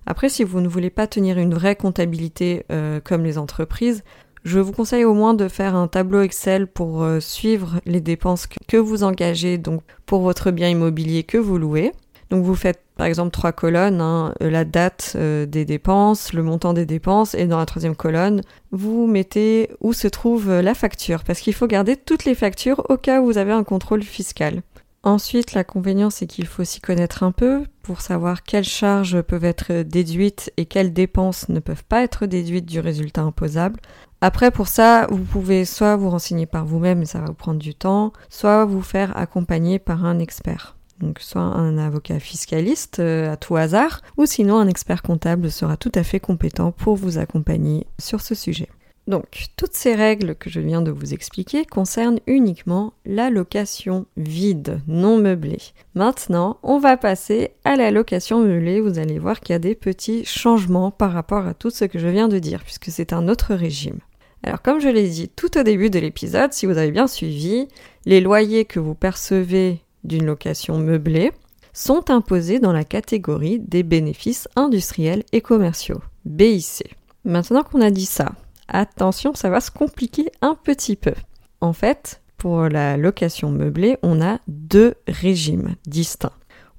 Après, 0.05 0.27
si 0.27 0.43
vous 0.43 0.59
ne 0.59 0.67
voulez 0.67 0.89
pas 0.89 1.07
tenir 1.07 1.37
une 1.37 1.53
vraie 1.53 1.77
comptabilité 1.77 2.65
euh, 2.71 2.99
comme 3.01 3.23
les 3.23 3.37
entreprises, 3.37 4.03
je 4.43 4.59
vous 4.59 4.73
conseille 4.73 5.05
au 5.05 5.13
moins 5.13 5.33
de 5.33 5.47
faire 5.47 5.75
un 5.75 5.87
tableau 5.87 6.21
Excel 6.21 6.67
pour 6.67 7.03
euh, 7.03 7.21
suivre 7.21 7.79
les 7.85 8.01
dépenses 8.01 8.47
que 8.67 8.77
vous 8.77 9.03
engagez 9.03 9.57
donc 9.57 9.81
pour 10.05 10.21
votre 10.21 10.51
bien 10.51 10.69
immobilier 10.69 11.23
que 11.23 11.37
vous 11.37 11.57
louez. 11.57 11.93
Donc 12.29 12.43
vous 12.43 12.55
faites 12.55 12.81
par 12.95 13.05
exemple 13.05 13.31
trois 13.31 13.51
colonnes, 13.51 14.01
hein, 14.01 14.33
euh, 14.41 14.49
la 14.49 14.65
date 14.65 15.13
euh, 15.15 15.45
des 15.45 15.65
dépenses, 15.65 16.33
le 16.33 16.43
montant 16.43 16.73
des 16.73 16.85
dépenses, 16.85 17.35
et 17.35 17.45
dans 17.45 17.57
la 17.57 17.65
troisième 17.65 17.95
colonne, 17.95 18.41
vous 18.71 19.05
mettez 19.05 19.69
où 19.81 19.93
se 19.93 20.07
trouve 20.07 20.49
euh, 20.49 20.61
la 20.61 20.73
facture, 20.73 21.23
parce 21.23 21.39
qu'il 21.39 21.53
faut 21.53 21.67
garder 21.67 21.97
toutes 21.97 22.25
les 22.25 22.35
factures 22.35 22.83
au 22.89 22.97
cas 22.97 23.21
où 23.21 23.25
vous 23.25 23.37
avez 23.37 23.51
un 23.51 23.63
contrôle 23.63 24.03
fiscal. 24.03 24.61
Ensuite, 25.03 25.53
l'inconvénient, 25.53 26.09
c'est 26.09 26.25
qu'il 26.25 26.47
faut 26.47 26.63
s'y 26.63 26.81
connaître 26.81 27.21
un 27.21 27.31
peu 27.31 27.63
pour 27.83 28.01
savoir 28.01 28.41
quelles 28.41 28.63
charges 28.63 29.21
peuvent 29.21 29.45
être 29.45 29.83
déduites 29.83 30.51
et 30.57 30.65
quelles 30.65 30.93
dépenses 30.93 31.47
ne 31.49 31.59
peuvent 31.59 31.83
pas 31.83 32.01
être 32.01 32.25
déduites 32.25 32.65
du 32.65 32.79
résultat 32.79 33.21
imposable. 33.21 33.79
Après, 34.21 34.49
pour 34.49 34.67
ça, 34.67 35.05
vous 35.11 35.23
pouvez 35.23 35.65
soit 35.65 35.95
vous 35.95 36.09
renseigner 36.09 36.47
par 36.47 36.65
vous-même, 36.65 37.05
ça 37.05 37.19
va 37.19 37.25
vous 37.25 37.33
prendre 37.35 37.59
du 37.59 37.75
temps, 37.75 38.13
soit 38.29 38.65
vous 38.65 38.81
faire 38.81 39.15
accompagner 39.15 39.77
par 39.77 40.05
un 40.05 40.17
expert. 40.17 40.75
Donc 40.99 41.19
soit 41.19 41.41
un 41.41 41.77
avocat 41.77 42.19
fiscaliste 42.19 42.99
euh, 42.99 43.33
à 43.33 43.37
tout 43.37 43.55
hasard, 43.55 44.01
ou 44.17 44.25
sinon 44.25 44.57
un 44.57 44.67
expert 44.67 45.01
comptable 45.01 45.51
sera 45.51 45.77
tout 45.77 45.91
à 45.95 46.03
fait 46.03 46.19
compétent 46.19 46.71
pour 46.71 46.95
vous 46.95 47.17
accompagner 47.17 47.85
sur 47.99 48.21
ce 48.21 48.35
sujet. 48.35 48.69
Donc, 49.07 49.49
toutes 49.55 49.73
ces 49.73 49.93
règles 49.93 50.33
que 50.33 50.49
je 50.49 50.59
viens 50.59 50.81
de 50.81 50.89
vous 50.89 51.13
expliquer 51.13 51.63
concernent 51.63 52.19
uniquement 52.25 52.93
la 53.05 53.29
location 53.29 54.07
vide, 54.17 54.81
non 54.87 55.19
meublée. 55.19 55.61
Maintenant, 55.93 56.57
on 56.63 56.79
va 56.79 56.97
passer 56.97 57.51
à 57.65 57.75
la 57.75 57.91
location 57.91 58.39
meublée. 58.39 58.81
Vous 58.81 58.97
allez 58.97 59.19
voir 59.19 59.41
qu'il 59.41 59.53
y 59.53 59.55
a 59.55 59.59
des 59.59 59.75
petits 59.75 60.25
changements 60.25 60.89
par 60.89 61.11
rapport 61.11 61.45
à 61.45 61.53
tout 61.53 61.69
ce 61.69 61.85
que 61.85 61.99
je 61.99 62.07
viens 62.07 62.27
de 62.27 62.39
dire, 62.39 62.63
puisque 62.63 62.89
c'est 62.89 63.13
un 63.13 63.27
autre 63.27 63.53
régime. 63.53 63.99
Alors, 64.41 64.63
comme 64.63 64.81
je 64.81 64.89
l'ai 64.89 65.07
dit 65.07 65.29
tout 65.29 65.55
au 65.55 65.61
début 65.61 65.91
de 65.91 65.99
l'épisode, 65.99 66.53
si 66.53 66.65
vous 66.65 66.77
avez 66.77 66.91
bien 66.91 67.07
suivi, 67.07 67.67
les 68.05 68.21
loyers 68.21 68.65
que 68.65 68.79
vous 68.79 68.95
percevez 68.95 69.81
d'une 70.05 70.25
location 70.25 70.77
meublée 70.77 71.31
sont 71.73 72.09
imposés 72.09 72.59
dans 72.59 72.71
la 72.71 72.83
catégorie 72.83 73.59
des 73.59 73.83
bénéfices 73.83 74.47
industriels 74.55 75.23
et 75.33 75.41
commerciaux, 75.41 76.01
BIC. 76.23 76.95
Maintenant 77.25 77.63
qu'on 77.63 77.81
a 77.81 77.91
dit 77.91 78.05
ça, 78.05 78.31
attention, 78.67 79.33
ça 79.33 79.49
va 79.49 79.59
se 79.59 79.71
compliquer 79.71 80.31
un 80.41 80.55
petit 80.55 80.95
peu. 80.95 81.13
En 81.59 81.73
fait, 81.73 82.21
pour 82.37 82.69
la 82.69 82.97
location 82.97 83.51
meublée, 83.51 83.97
on 84.03 84.21
a 84.21 84.39
deux 84.47 84.93
régimes 85.07 85.75
distincts. 85.85 86.31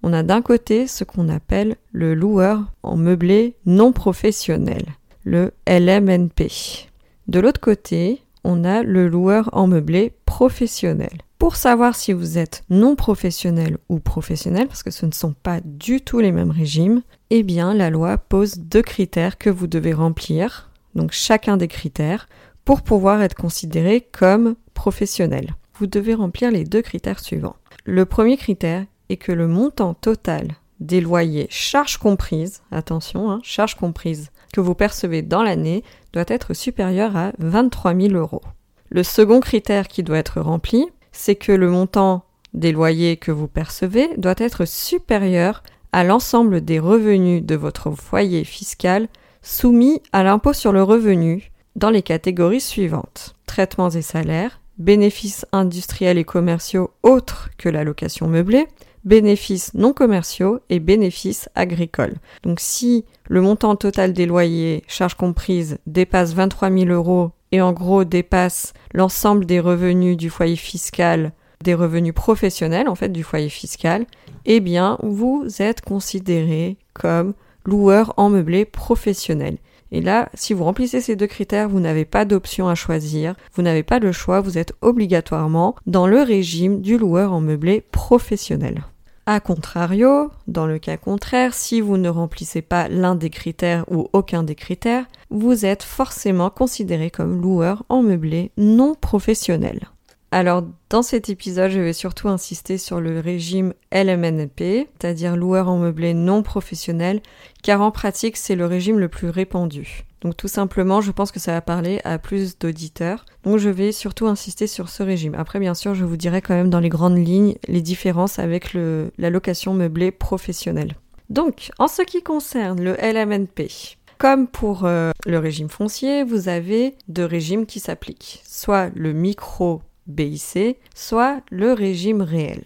On 0.02 0.12
a 0.12 0.22
d'un 0.22 0.42
côté 0.42 0.86
ce 0.86 1.04
qu'on 1.04 1.28
appelle 1.28 1.76
le 1.92 2.14
loueur 2.14 2.62
en 2.82 2.96
meublé 2.96 3.56
non 3.66 3.92
professionnel, 3.92 4.84
le 5.24 5.52
LMNP. 5.66 6.88
De 7.26 7.40
l'autre 7.40 7.60
côté, 7.60 8.22
on 8.44 8.64
a 8.64 8.82
le 8.82 9.08
loueur 9.08 9.50
en 9.52 9.66
meublé 9.66 10.12
professionnel. 10.24 11.18
Pour 11.38 11.56
savoir 11.56 11.94
si 11.94 12.14
vous 12.14 12.38
êtes 12.38 12.62
non 12.70 12.96
professionnel 12.96 13.76
ou 13.90 13.98
professionnel, 13.98 14.68
parce 14.68 14.82
que 14.82 14.90
ce 14.90 15.04
ne 15.04 15.12
sont 15.12 15.34
pas 15.34 15.60
du 15.62 16.00
tout 16.00 16.18
les 16.18 16.32
mêmes 16.32 16.50
régimes, 16.50 17.02
eh 17.28 17.42
bien 17.42 17.74
la 17.74 17.90
loi 17.90 18.16
pose 18.16 18.58
deux 18.58 18.82
critères 18.82 19.36
que 19.36 19.50
vous 19.50 19.66
devez 19.66 19.92
remplir, 19.92 20.70
donc 20.94 21.12
chacun 21.12 21.58
des 21.58 21.68
critères, 21.68 22.28
pour 22.64 22.82
pouvoir 22.82 23.20
être 23.20 23.34
considéré 23.34 24.00
comme 24.00 24.56
professionnel. 24.72 25.54
Vous 25.78 25.86
devez 25.86 26.14
remplir 26.14 26.50
les 26.50 26.64
deux 26.64 26.82
critères 26.82 27.20
suivants. 27.20 27.56
Le 27.84 28.06
premier 28.06 28.38
critère 28.38 28.86
est 29.10 29.18
que 29.18 29.32
le 29.32 29.46
montant 29.46 29.92
total 29.92 30.48
des 30.80 31.00
loyers 31.00 31.46
charges 31.50 31.98
comprises, 31.98 32.62
attention, 32.70 33.30
hein, 33.30 33.40
charges 33.42 33.76
comprises, 33.76 34.30
que 34.52 34.60
vous 34.60 34.74
percevez 34.74 35.22
dans 35.22 35.42
l'année 35.42 35.84
doit 36.12 36.24
être 36.28 36.54
supérieur 36.54 37.16
à 37.16 37.32
23 37.38 37.94
000 37.94 38.14
euros. 38.14 38.42
Le 38.88 39.02
second 39.02 39.40
critère 39.40 39.88
qui 39.88 40.02
doit 40.02 40.18
être 40.18 40.40
rempli, 40.40 40.86
c'est 41.16 41.36
que 41.36 41.52
le 41.52 41.70
montant 41.70 42.24
des 42.54 42.72
loyers 42.72 43.16
que 43.16 43.32
vous 43.32 43.48
percevez 43.48 44.08
doit 44.16 44.34
être 44.38 44.64
supérieur 44.64 45.62
à 45.92 46.04
l'ensemble 46.04 46.64
des 46.64 46.78
revenus 46.78 47.42
de 47.42 47.54
votre 47.54 47.90
foyer 47.90 48.44
fiscal 48.44 49.08
soumis 49.42 50.02
à 50.12 50.22
l'impôt 50.22 50.52
sur 50.52 50.72
le 50.72 50.82
revenu 50.82 51.50
dans 51.76 51.90
les 51.90 52.02
catégories 52.02 52.60
suivantes. 52.60 53.36
Traitements 53.46 53.90
et 53.90 54.02
salaires, 54.02 54.60
bénéfices 54.78 55.46
industriels 55.52 56.18
et 56.18 56.24
commerciaux 56.24 56.90
autres 57.02 57.50
que 57.56 57.68
la 57.68 57.84
location 57.84 58.26
meublée, 58.26 58.66
bénéfices 59.04 59.72
non 59.74 59.92
commerciaux 59.92 60.58
et 60.68 60.80
bénéfices 60.80 61.48
agricoles. 61.54 62.16
Donc 62.42 62.60
si 62.60 63.04
le 63.28 63.40
montant 63.40 63.76
total 63.76 64.12
des 64.12 64.26
loyers, 64.26 64.82
charges 64.88 65.14
comprises, 65.14 65.78
dépasse 65.86 66.34
23 66.34 66.70
000 66.70 66.86
euros 66.86 67.30
et 67.52 67.60
en 67.60 67.72
gros 67.72 68.04
dépasse 68.04 68.72
l'ensemble 68.92 69.46
des 69.46 69.60
revenus 69.60 70.16
du 70.16 70.30
foyer 70.30 70.56
fiscal, 70.56 71.32
des 71.62 71.74
revenus 71.74 72.14
professionnels 72.14 72.88
en 72.88 72.94
fait 72.94 73.08
du 73.10 73.22
foyer 73.22 73.48
fiscal, 73.48 74.06
eh 74.44 74.60
bien 74.60 74.98
vous 75.02 75.44
êtes 75.60 75.80
considéré 75.80 76.76
comme 76.92 77.34
loueur 77.64 78.14
en 78.16 78.30
meublé 78.30 78.64
professionnel. 78.64 79.58
Et 79.92 80.00
là, 80.00 80.28
si 80.34 80.52
vous 80.52 80.64
remplissez 80.64 81.00
ces 81.00 81.14
deux 81.14 81.26
critères, 81.28 81.68
vous 81.68 81.80
n'avez 81.80 82.04
pas 82.04 82.24
d'option 82.24 82.68
à 82.68 82.74
choisir, 82.74 83.34
vous 83.54 83.62
n'avez 83.62 83.84
pas 83.84 84.00
le 84.00 84.12
choix, 84.12 84.40
vous 84.40 84.58
êtes 84.58 84.74
obligatoirement 84.80 85.76
dans 85.86 86.06
le 86.06 86.22
régime 86.22 86.80
du 86.80 86.98
loueur 86.98 87.32
en 87.32 87.40
meublé 87.40 87.80
professionnel. 87.92 88.84
A 89.28 89.40
contrario, 89.40 90.30
dans 90.46 90.68
le 90.68 90.78
cas 90.78 90.96
contraire, 90.96 91.52
si 91.52 91.80
vous 91.80 91.96
ne 91.96 92.08
remplissez 92.08 92.62
pas 92.62 92.86
l'un 92.86 93.16
des 93.16 93.28
critères 93.28 93.84
ou 93.90 94.08
aucun 94.12 94.44
des 94.44 94.54
critères, 94.54 95.04
vous 95.30 95.66
êtes 95.66 95.82
forcément 95.82 96.48
considéré 96.48 97.10
comme 97.10 97.42
loueur 97.42 97.82
en 97.88 98.04
meublé 98.04 98.52
non 98.56 98.94
professionnel. 98.94 99.88
Alors, 100.30 100.62
dans 100.90 101.02
cet 101.02 101.28
épisode, 101.28 101.72
je 101.72 101.80
vais 101.80 101.92
surtout 101.92 102.28
insister 102.28 102.78
sur 102.78 103.00
le 103.00 103.18
régime 103.18 103.74
LMNP, 103.90 104.86
c'est-à-dire 105.00 105.36
loueur 105.36 105.68
en 105.68 105.78
meublé 105.78 106.14
non 106.14 106.44
professionnel, 106.44 107.20
car 107.64 107.82
en 107.82 107.90
pratique, 107.90 108.36
c'est 108.36 108.54
le 108.54 108.66
régime 108.66 109.00
le 109.00 109.08
plus 109.08 109.28
répandu. 109.28 110.05
Donc 110.20 110.36
tout 110.36 110.48
simplement, 110.48 111.00
je 111.00 111.12
pense 111.12 111.30
que 111.30 111.40
ça 111.40 111.52
va 111.52 111.60
parler 111.60 112.00
à 112.04 112.18
plus 112.18 112.58
d'auditeurs. 112.58 113.24
Donc 113.44 113.58
je 113.58 113.68
vais 113.68 113.92
surtout 113.92 114.26
insister 114.26 114.66
sur 114.66 114.88
ce 114.88 115.02
régime. 115.02 115.34
Après, 115.34 115.60
bien 115.60 115.74
sûr, 115.74 115.94
je 115.94 116.04
vous 116.04 116.16
dirai 116.16 116.42
quand 116.42 116.54
même 116.54 116.70
dans 116.70 116.80
les 116.80 116.88
grandes 116.88 117.18
lignes 117.18 117.56
les 117.68 117.82
différences 117.82 118.38
avec 118.38 118.74
la 118.74 119.30
location 119.30 119.74
meublée 119.74 120.10
professionnelle. 120.10 120.94
Donc, 121.28 121.70
en 121.78 121.88
ce 121.88 122.02
qui 122.02 122.22
concerne 122.22 122.80
le 122.80 122.94
LMNP, 122.94 123.96
comme 124.18 124.46
pour 124.46 124.84
euh, 124.84 125.10
le 125.26 125.38
régime 125.38 125.68
foncier, 125.68 126.22
vous 126.24 126.48
avez 126.48 126.94
deux 127.08 127.24
régimes 127.24 127.66
qui 127.66 127.80
s'appliquent. 127.80 128.42
Soit 128.46 128.90
le 128.94 129.12
micro 129.12 129.82
BIC, 130.06 130.78
soit 130.94 131.42
le 131.50 131.72
régime 131.72 132.22
réel. 132.22 132.64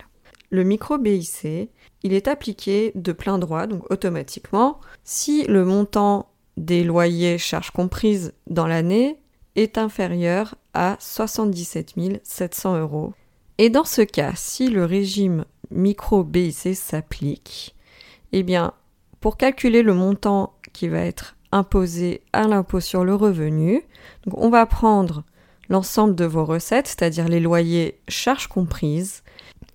Le 0.50 0.62
micro 0.62 0.98
BIC, 0.98 1.70
il 2.02 2.12
est 2.12 2.28
appliqué 2.28 2.92
de 2.94 3.12
plein 3.12 3.38
droit, 3.38 3.66
donc 3.66 3.90
automatiquement, 3.90 4.80
si 5.04 5.44
le 5.44 5.64
montant 5.64 6.29
des 6.56 6.84
loyers 6.84 7.38
charges 7.38 7.70
comprises 7.70 8.32
dans 8.46 8.66
l'année 8.66 9.18
est 9.56 9.78
inférieur 9.78 10.54
à 10.74 10.96
77 11.00 11.94
700 12.22 12.78
euros. 12.78 13.12
Et 13.58 13.70
dans 13.70 13.84
ce 13.84 14.02
cas, 14.02 14.32
si 14.34 14.68
le 14.68 14.84
régime 14.84 15.44
micro 15.70 16.24
BIC 16.24 16.74
s'applique, 16.74 17.74
eh 18.32 18.42
bien, 18.42 18.72
pour 19.20 19.36
calculer 19.36 19.82
le 19.82 19.94
montant 19.94 20.54
qui 20.72 20.88
va 20.88 21.00
être 21.00 21.36
imposé 21.52 22.22
à 22.32 22.46
l'impôt 22.46 22.80
sur 22.80 23.04
le 23.04 23.14
revenu, 23.14 23.82
on 24.32 24.50
va 24.50 24.64
prendre 24.66 25.24
l'ensemble 25.68 26.14
de 26.14 26.24
vos 26.24 26.44
recettes, 26.44 26.86
c'est-à-dire 26.86 27.28
les 27.28 27.40
loyers 27.40 28.00
charges 28.08 28.46
comprises, 28.46 29.22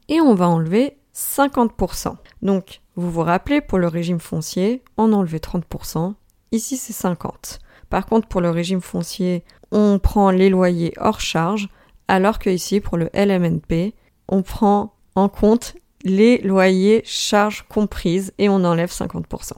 et 0.08 0.22
on 0.22 0.36
va 0.36 0.48
enlever 0.48 0.98
50%. 1.16 2.16
Donc, 2.42 2.82
vous 2.96 3.12
vous 3.12 3.22
rappelez, 3.22 3.62
pour 3.62 3.78
le 3.78 3.88
régime 3.88 4.20
foncier, 4.20 4.84
on 4.98 5.14
enlevait 5.14 5.38
30%, 5.38 6.14
Ici, 6.52 6.78
c'est 6.78 6.94
50. 6.94 7.60
Par 7.90 8.06
contre, 8.06 8.28
pour 8.28 8.42
le 8.42 8.50
régime 8.50 8.82
foncier, 8.82 9.44
on 9.72 10.00
prend 10.00 10.32
les 10.32 10.50
loyers 10.50 10.94
hors 10.98 11.20
charge, 11.20 11.70
alors 12.08 12.40
que 12.40 12.50
ici, 12.50 12.80
pour 12.80 12.98
le 12.98 13.10
LMNP, 13.14 13.94
on 14.28 14.42
prend 14.42 14.94
en 15.16 15.30
compte 15.30 15.76
les 16.04 16.38
loyers 16.40 17.02
charges 17.06 17.66
comprises 17.68 18.34
et 18.38 18.48
on 18.48 18.64
enlève 18.64 18.90
50%. 18.90 19.54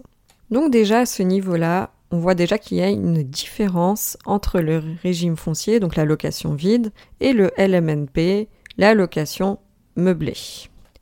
Donc 0.50 0.72
déjà 0.72 1.00
à 1.00 1.06
ce 1.06 1.24
niveau-là, 1.24 1.92
on 2.12 2.20
voit 2.20 2.36
déjà 2.36 2.58
qu'il 2.58 2.78
y 2.78 2.82
a 2.82 2.90
une 2.90 3.22
différence 3.22 4.18
entre 4.26 4.62
le 4.62 4.82
régime 5.04 5.36
foncier, 5.36 5.82
donc 5.82 5.98
la 5.98 6.06
location 6.06 6.54
vide, 6.54 6.94
et 7.20 7.34
le 7.34 7.52
LMNP, 7.58 8.48
la 8.78 8.94
location 8.94 9.60
meublée. 9.98 10.38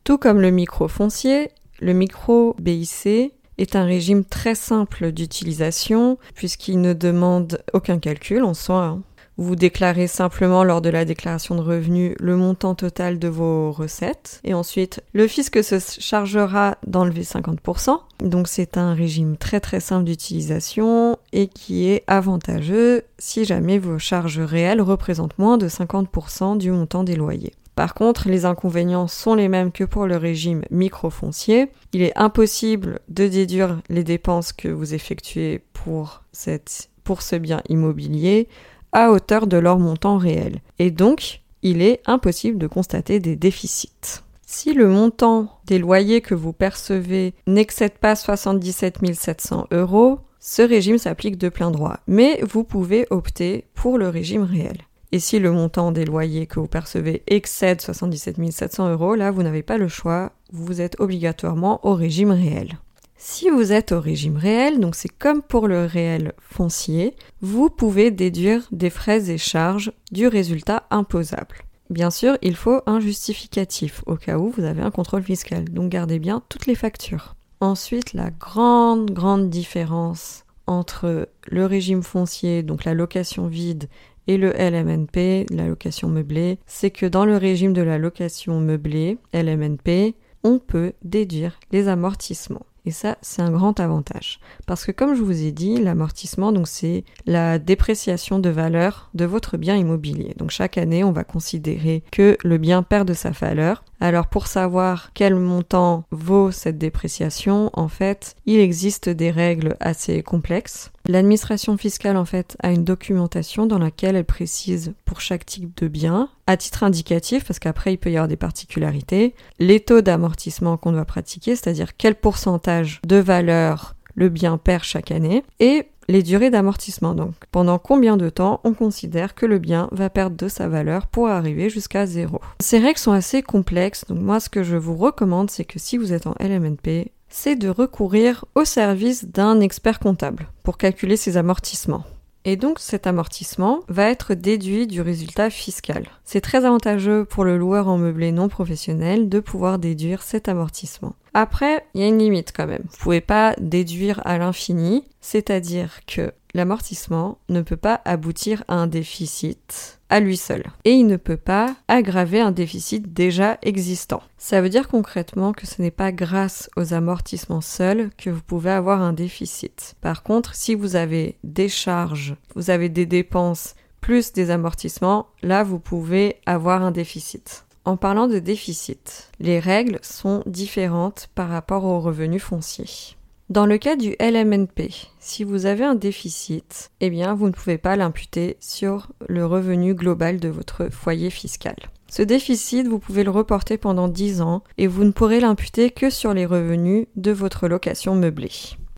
Tout 0.03 0.17
comme 0.17 0.41
le 0.41 0.49
micro 0.49 0.87
foncier, 0.87 1.51
le 1.79 1.93
micro 1.93 2.55
BIC 2.59 3.33
est 3.57 3.75
un 3.75 3.85
régime 3.85 4.25
très 4.25 4.55
simple 4.55 5.11
d'utilisation 5.11 6.17
puisqu'il 6.33 6.81
ne 6.81 6.93
demande 6.93 7.61
aucun 7.73 7.99
calcul 7.99 8.43
en 8.43 8.53
soi. 8.53 8.83
Hein. 8.85 9.01
Vous 9.37 9.57
déclarez 9.57 10.07
simplement 10.07 10.63
lors 10.63 10.81
de 10.81 10.89
la 10.89 11.03
déclaration 11.03 11.55
de 11.55 11.61
revenus 11.61 12.15
le 12.19 12.37
montant 12.37 12.73
total 12.73 13.19
de 13.19 13.27
vos 13.27 13.73
recettes 13.73 14.39
et 14.45 14.53
ensuite 14.53 15.03
le 15.13 15.27
fisc 15.27 15.61
se 15.61 15.77
chargera 15.99 16.77
d'enlever 16.87 17.23
50%. 17.23 17.99
Donc 18.23 18.47
c'est 18.47 18.77
un 18.77 18.93
régime 18.93 19.35
très 19.35 19.59
très 19.59 19.81
simple 19.81 20.05
d'utilisation 20.05 21.17
et 21.33 21.47
qui 21.47 21.89
est 21.89 22.03
avantageux 22.07 23.03
si 23.17 23.43
jamais 23.43 23.77
vos 23.77 23.99
charges 23.99 24.39
réelles 24.39 24.81
représentent 24.81 25.37
moins 25.37 25.57
de 25.57 25.67
50% 25.67 26.57
du 26.57 26.71
montant 26.71 27.03
des 27.03 27.15
loyers. 27.15 27.53
Par 27.75 27.93
contre, 27.93 28.29
les 28.29 28.45
inconvénients 28.45 29.07
sont 29.07 29.35
les 29.35 29.49
mêmes 29.49 29.71
que 29.71 29.83
pour 29.83 30.07
le 30.07 30.15
régime 30.15 30.63
microfoncier. 30.71 31.69
Il 31.91 32.01
est 32.01 32.17
impossible 32.17 32.99
de 33.09 33.27
déduire 33.27 33.81
les 33.89 34.03
dépenses 34.03 34.53
que 34.53 34.69
vous 34.69 34.93
effectuez 34.93 35.61
pour, 35.73 36.23
ce 36.31 37.35
bien 37.35 37.61
immobilier 37.67 38.47
à 38.93 39.11
hauteur 39.11 39.45
de 39.45 39.57
leur 39.57 39.77
montant 39.77 40.17
réel. 40.17 40.61
Et 40.79 40.89
donc, 40.89 41.41
il 41.63 41.81
est 41.81 42.01
impossible 42.05 42.57
de 42.57 42.67
constater 42.67 43.19
des 43.19 43.35
déficits. 43.35 44.21
Si 44.47 44.73
le 44.73 44.87
montant 44.87 45.59
des 45.65 45.79
loyers 45.79 46.21
que 46.21 46.35
vous 46.35 46.53
percevez 46.53 47.33
n'excède 47.45 47.97
pas 47.97 48.15
77 48.15 48.99
700 49.13 49.67
euros, 49.71 50.19
ce 50.39 50.61
régime 50.61 50.99
s'applique 50.99 51.37
de 51.37 51.49
plein 51.49 51.71
droit. 51.71 51.97
Mais 52.07 52.39
vous 52.43 52.63
pouvez 52.63 53.05
opter 53.09 53.65
pour 53.73 53.97
le 53.97 54.07
régime 54.07 54.43
réel. 54.43 54.77
Et 55.11 55.19
si 55.19 55.39
le 55.39 55.51
montant 55.51 55.91
des 55.91 56.05
loyers 56.05 56.47
que 56.47 56.59
vous 56.59 56.67
percevez 56.67 57.23
excède 57.27 57.81
77 57.81 58.37
700 58.51 58.91
euros, 58.91 59.15
là, 59.15 59.31
vous 59.31 59.43
n'avez 59.43 59.63
pas 59.63 59.77
le 59.77 59.87
choix, 59.87 60.31
vous 60.51 60.81
êtes 60.81 60.99
obligatoirement 60.99 61.85
au 61.85 61.93
régime 61.93 62.31
réel. 62.31 62.79
Si 63.17 63.49
vous 63.49 63.71
êtes 63.71 63.91
au 63.91 64.01
régime 64.01 64.37
réel, 64.37 64.79
donc 64.79 64.95
c'est 64.95 65.09
comme 65.09 65.41
pour 65.41 65.67
le 65.67 65.85
réel 65.85 66.33
foncier, 66.39 67.15
vous 67.41 67.69
pouvez 67.69 68.11
déduire 68.11 68.67
des 68.71 68.89
frais 68.89 69.29
et 69.31 69.37
charges 69.37 69.91
du 70.11 70.27
résultat 70.27 70.83
imposable. 70.91 71.55
Bien 71.89 72.09
sûr, 72.09 72.37
il 72.41 72.55
faut 72.55 72.81
un 72.85 72.99
justificatif 72.99 74.03
au 74.05 74.15
cas 74.15 74.37
où 74.37 74.49
vous 74.49 74.63
avez 74.63 74.81
un 74.81 74.91
contrôle 74.91 75.23
fiscal, 75.23 75.69
donc 75.69 75.89
gardez 75.89 76.19
bien 76.19 76.43
toutes 76.49 76.65
les 76.65 76.75
factures. 76.75 77.35
Ensuite, 77.61 78.13
la 78.13 78.31
grande, 78.31 79.11
grande 79.11 79.49
différence 79.49 80.43
entre 80.67 81.29
le 81.47 81.65
régime 81.65 82.03
foncier, 82.03 82.63
donc 82.63 82.85
la 82.85 82.93
location 82.93 83.47
vide, 83.47 83.87
et 84.27 84.37
le 84.37 84.51
LMNP, 84.51 85.45
la 85.51 85.67
location 85.67 86.09
meublée, 86.09 86.59
c'est 86.65 86.91
que 86.91 87.05
dans 87.05 87.25
le 87.25 87.37
régime 87.37 87.73
de 87.73 87.81
la 87.81 87.97
location 87.97 88.59
meublée, 88.59 89.17
LMNP, 89.33 90.15
on 90.43 90.59
peut 90.59 90.93
déduire 91.03 91.59
les 91.71 91.87
amortissements. 91.87 92.65
Et 92.85 92.91
ça, 92.91 93.17
c'est 93.21 93.41
un 93.41 93.49
grand 93.49 93.79
avantage. 93.79 94.39
Parce 94.67 94.85
que 94.85 94.91
comme 94.91 95.15
je 95.15 95.23
vous 95.23 95.43
ai 95.43 95.51
dit, 95.51 95.81
l'amortissement, 95.81 96.51
donc 96.51 96.67
c'est 96.67 97.03
la 97.25 97.57
dépréciation 97.57 98.37
de 98.37 98.49
valeur 98.49 99.09
de 99.15 99.25
votre 99.25 99.57
bien 99.57 99.75
immobilier. 99.75 100.35
Donc 100.37 100.51
chaque 100.51 100.77
année, 100.77 101.03
on 101.03 101.11
va 101.11 101.23
considérer 101.23 102.03
que 102.11 102.37
le 102.43 102.57
bien 102.59 102.83
perd 102.83 103.07
de 103.07 103.13
sa 103.13 103.31
valeur. 103.31 103.83
Alors 104.01 104.27
pour 104.27 104.47
savoir 104.47 105.11
quel 105.13 105.35
montant 105.35 106.03
vaut 106.11 106.51
cette 106.51 106.77
dépréciation, 106.77 107.69
en 107.73 107.87
fait, 107.87 108.35
il 108.45 108.59
existe 108.59 109.09
des 109.09 109.31
règles 109.31 109.77
assez 109.79 110.21
complexes. 110.21 110.91
L'administration 111.07 111.77
fiscale, 111.77 112.17
en 112.17 112.25
fait, 112.25 112.57
a 112.61 112.71
une 112.71 112.83
documentation 112.83 113.67
dans 113.67 113.77
laquelle 113.77 114.15
elle 114.15 114.25
précise 114.25 114.93
pour 115.05 115.21
chaque 115.21 115.45
type 115.45 115.77
de 115.77 115.87
bien, 115.87 116.29
à 116.47 116.57
titre 116.57 116.83
indicatif, 116.83 117.45
parce 117.45 117.59
qu'après 117.59 117.93
il 117.93 117.97
peut 117.97 118.11
y 118.11 118.17
avoir 118.17 118.27
des 118.27 118.35
particularités, 118.35 119.35
les 119.59 119.79
taux 119.79 120.01
d'amortissement 120.01 120.77
qu'on 120.77 120.91
doit 120.91 121.05
pratiquer, 121.05 121.55
c'est-à-dire 121.55 121.95
quel 121.95 122.15
pourcentage 122.15 123.01
de 123.05 123.17
valeur 123.17 123.95
le 124.15 124.29
bien 124.29 124.57
perd 124.57 124.83
chaque 124.83 125.11
année, 125.11 125.43
et 125.59 125.89
les 126.07 126.23
durées 126.23 126.49
d'amortissement. 126.49 127.15
Donc, 127.15 127.33
pendant 127.51 127.79
combien 127.79 128.17
de 128.17 128.29
temps 128.29 128.61
on 128.63 128.73
considère 128.73 129.35
que 129.35 129.45
le 129.45 129.59
bien 129.59 129.89
va 129.91 130.09
perdre 130.09 130.37
de 130.37 130.47
sa 130.47 130.67
valeur 130.67 131.07
pour 131.07 131.27
arriver 131.27 131.69
jusqu'à 131.69 132.05
zéro? 132.05 132.39
Ces 132.59 132.79
règles 132.79 132.99
sont 132.99 133.11
assez 133.11 133.41
complexes, 133.41 134.05
donc 134.07 134.19
moi 134.19 134.39
ce 134.39 134.49
que 134.49 134.63
je 134.63 134.77
vous 134.77 134.95
recommande, 134.95 135.51
c'est 135.51 135.65
que 135.65 135.79
si 135.79 135.97
vous 135.97 136.13
êtes 136.13 136.27
en 136.27 136.35
LMNP, 136.39 137.11
c'est 137.29 137.55
de 137.55 137.69
recourir 137.69 138.45
au 138.55 138.65
service 138.65 139.25
d'un 139.25 139.59
expert 139.59 139.99
comptable 139.99 140.47
pour 140.63 140.77
calculer 140.77 141.17
ses 141.17 141.37
amortissements. 141.37 142.05
Et 142.45 142.55
donc 142.55 142.79
cet 142.79 143.07
amortissement 143.07 143.81
va 143.89 144.09
être 144.09 144.35
déduit 144.35 144.85
du 144.85 145.01
résultat 145.01 145.49
fiscal. 145.49 146.05
C'est 146.23 146.41
très 146.41 146.63
avantageux 146.63 147.25
pour 147.25 147.43
le 147.43 147.57
loueur 147.57 147.87
en 147.87 147.97
meublé 147.97 148.31
non 148.31 148.49
professionnel 148.49 149.29
de 149.29 149.39
pouvoir 149.39 149.79
déduire 149.79 150.21
cet 150.21 150.47
amortissement. 150.47 151.15
Après, 151.33 151.85
il 151.93 152.01
y 152.01 152.03
a 152.03 152.07
une 152.07 152.19
limite 152.19 152.53
quand 152.55 152.67
même. 152.67 152.83
Vous 152.89 152.97
pouvez 152.97 153.19
pas 153.19 153.55
déduire 153.59 154.21
à 154.25 154.37
l'infini, 154.37 155.03
c'est-à-dire 155.21 155.99
que 156.05 156.31
l'amortissement 156.55 157.37
ne 157.49 157.61
peut 157.61 157.75
pas 157.75 158.01
aboutir 158.05 158.63
à 158.69 158.75
un 158.75 158.87
déficit 158.87 159.99
à 160.09 160.21
lui 160.21 160.37
seul. 160.37 160.63
Et 160.85 160.93
il 160.93 161.05
ne 161.05 161.17
peut 161.17 161.37
pas 161.37 161.75
aggraver 161.89 162.39
un 162.39 162.51
déficit 162.51 163.13
déjà 163.13 163.57
existant. 163.61 164.23
Ça 164.37 164.61
veut 164.61 164.69
dire 164.69 164.87
concrètement 164.87 165.51
que 165.51 165.67
ce 165.67 165.81
n'est 165.81 165.91
pas 165.91 166.13
grâce 166.13 166.69
aux 166.77 166.93
amortissements 166.93 167.61
seuls 167.61 168.09
que 168.17 168.29
vous 168.29 168.41
pouvez 168.41 168.71
avoir 168.71 169.01
un 169.01 169.11
déficit. 169.11 169.95
Par 169.99 170.23
contre, 170.23 170.55
si 170.55 170.75
vous 170.75 170.95
avez 170.95 171.37
des 171.43 171.67
charges, 171.67 172.35
vous 172.55 172.69
avez 172.69 172.87
des 172.87 173.05
dépenses 173.05 173.75
plus 173.99 174.31
des 174.31 174.49
amortissements, 174.49 175.27
là 175.41 175.63
vous 175.63 175.79
pouvez 175.79 176.37
avoir 176.45 176.83
un 176.83 176.91
déficit. 176.91 177.65
En 177.83 177.97
parlant 177.97 178.27
de 178.27 178.39
déficit, 178.39 179.29
les 179.39 179.59
règles 179.59 179.99
sont 180.03 180.41
différentes 180.45 181.27
par 181.35 181.49
rapport 181.49 181.83
aux 181.83 181.99
revenus 181.99 182.41
fonciers. 182.41 183.14
Dans 183.49 183.67
le 183.67 183.77
cas 183.77 183.95
du 183.95 184.15
LMNP, 184.19 184.89
si 185.19 185.43
vous 185.43 185.67
avez 185.67 185.83
un 185.83 185.93
déficit, 185.93 186.89
eh 186.99 187.11
bien 187.11 187.35
vous 187.35 187.45
ne 187.45 187.51
pouvez 187.51 187.77
pas 187.77 187.95
l'imputer 187.95 188.57
sur 188.59 189.11
le 189.27 189.45
revenu 189.45 189.93
global 189.93 190.39
de 190.39 190.49
votre 190.49 190.89
foyer 190.89 191.29
fiscal. 191.29 191.75
Ce 192.09 192.23
déficit, 192.23 192.87
vous 192.87 192.97
pouvez 192.97 193.23
le 193.23 193.29
reporter 193.29 193.77
pendant 193.77 194.07
10 194.07 194.41
ans 194.41 194.63
et 194.79 194.87
vous 194.87 195.03
ne 195.03 195.11
pourrez 195.11 195.39
l'imputer 195.39 195.91
que 195.91 196.09
sur 196.09 196.33
les 196.33 196.47
revenus 196.47 197.05
de 197.17 197.31
votre 197.31 197.67
location 197.67 198.15
meublée. 198.15 198.49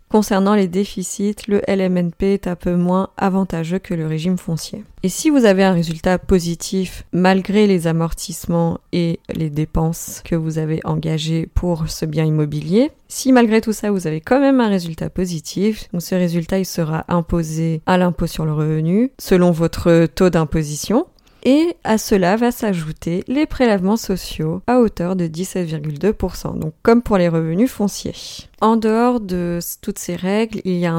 Concernant 0.09 0.55
les 0.55 0.69
déficits, 0.69 1.35
le 1.49 1.61
LMNP 1.67 2.23
est 2.23 2.47
un 2.47 2.55
peu 2.55 2.75
moins 2.75 3.09
avantageux 3.17 3.79
que 3.79 3.93
le 3.93 4.07
régime 4.07 4.37
foncier. 4.37 4.85
Et 5.03 5.09
si 5.09 5.29
vous 5.29 5.43
avez 5.43 5.65
un 5.65 5.73
résultat 5.73 6.17
positif 6.17 7.03
malgré 7.11 7.67
les 7.67 7.87
amortissements 7.87 8.79
et 8.93 9.19
les 9.29 9.49
dépenses 9.49 10.21
que 10.23 10.35
vous 10.35 10.59
avez 10.59 10.79
engagées 10.85 11.49
pour 11.53 11.89
ce 11.89 12.05
bien 12.05 12.23
immobilier, 12.23 12.91
si 13.09 13.33
malgré 13.33 13.59
tout 13.59 13.73
ça 13.73 13.91
vous 13.91 14.07
avez 14.07 14.21
quand 14.21 14.39
même 14.39 14.61
un 14.61 14.69
résultat 14.69 15.09
positif, 15.09 15.89
ce 15.99 16.15
résultat 16.15 16.63
sera 16.63 17.03
imposé 17.09 17.81
à 17.85 17.97
l'impôt 17.97 18.27
sur 18.27 18.45
le 18.45 18.53
revenu 18.53 19.11
selon 19.19 19.51
votre 19.51 20.05
taux 20.05 20.29
d'imposition 20.29 21.05
et 21.47 21.77
à 21.86 21.97
cela 21.97 22.36
va 22.36 22.51
s'ajouter 22.51 23.23
les 23.29 23.45
prélèvements 23.45 23.95
sociaux 23.95 24.62
à 24.67 24.79
hauteur 24.79 25.15
de 25.15 25.27
17,2%, 25.27 26.60
donc 26.60 26.73
comme 26.83 27.01
pour 27.01 27.17
les 27.17 27.29
revenus 27.29 27.71
fonciers. 27.71 28.13
En 28.60 28.75
dehors 28.75 29.21
de 29.21 29.60
toutes 29.81 29.97
ces 29.97 30.17
règles, 30.17 30.60
il 30.65 30.75
y 30.75 30.86
a 30.86 30.93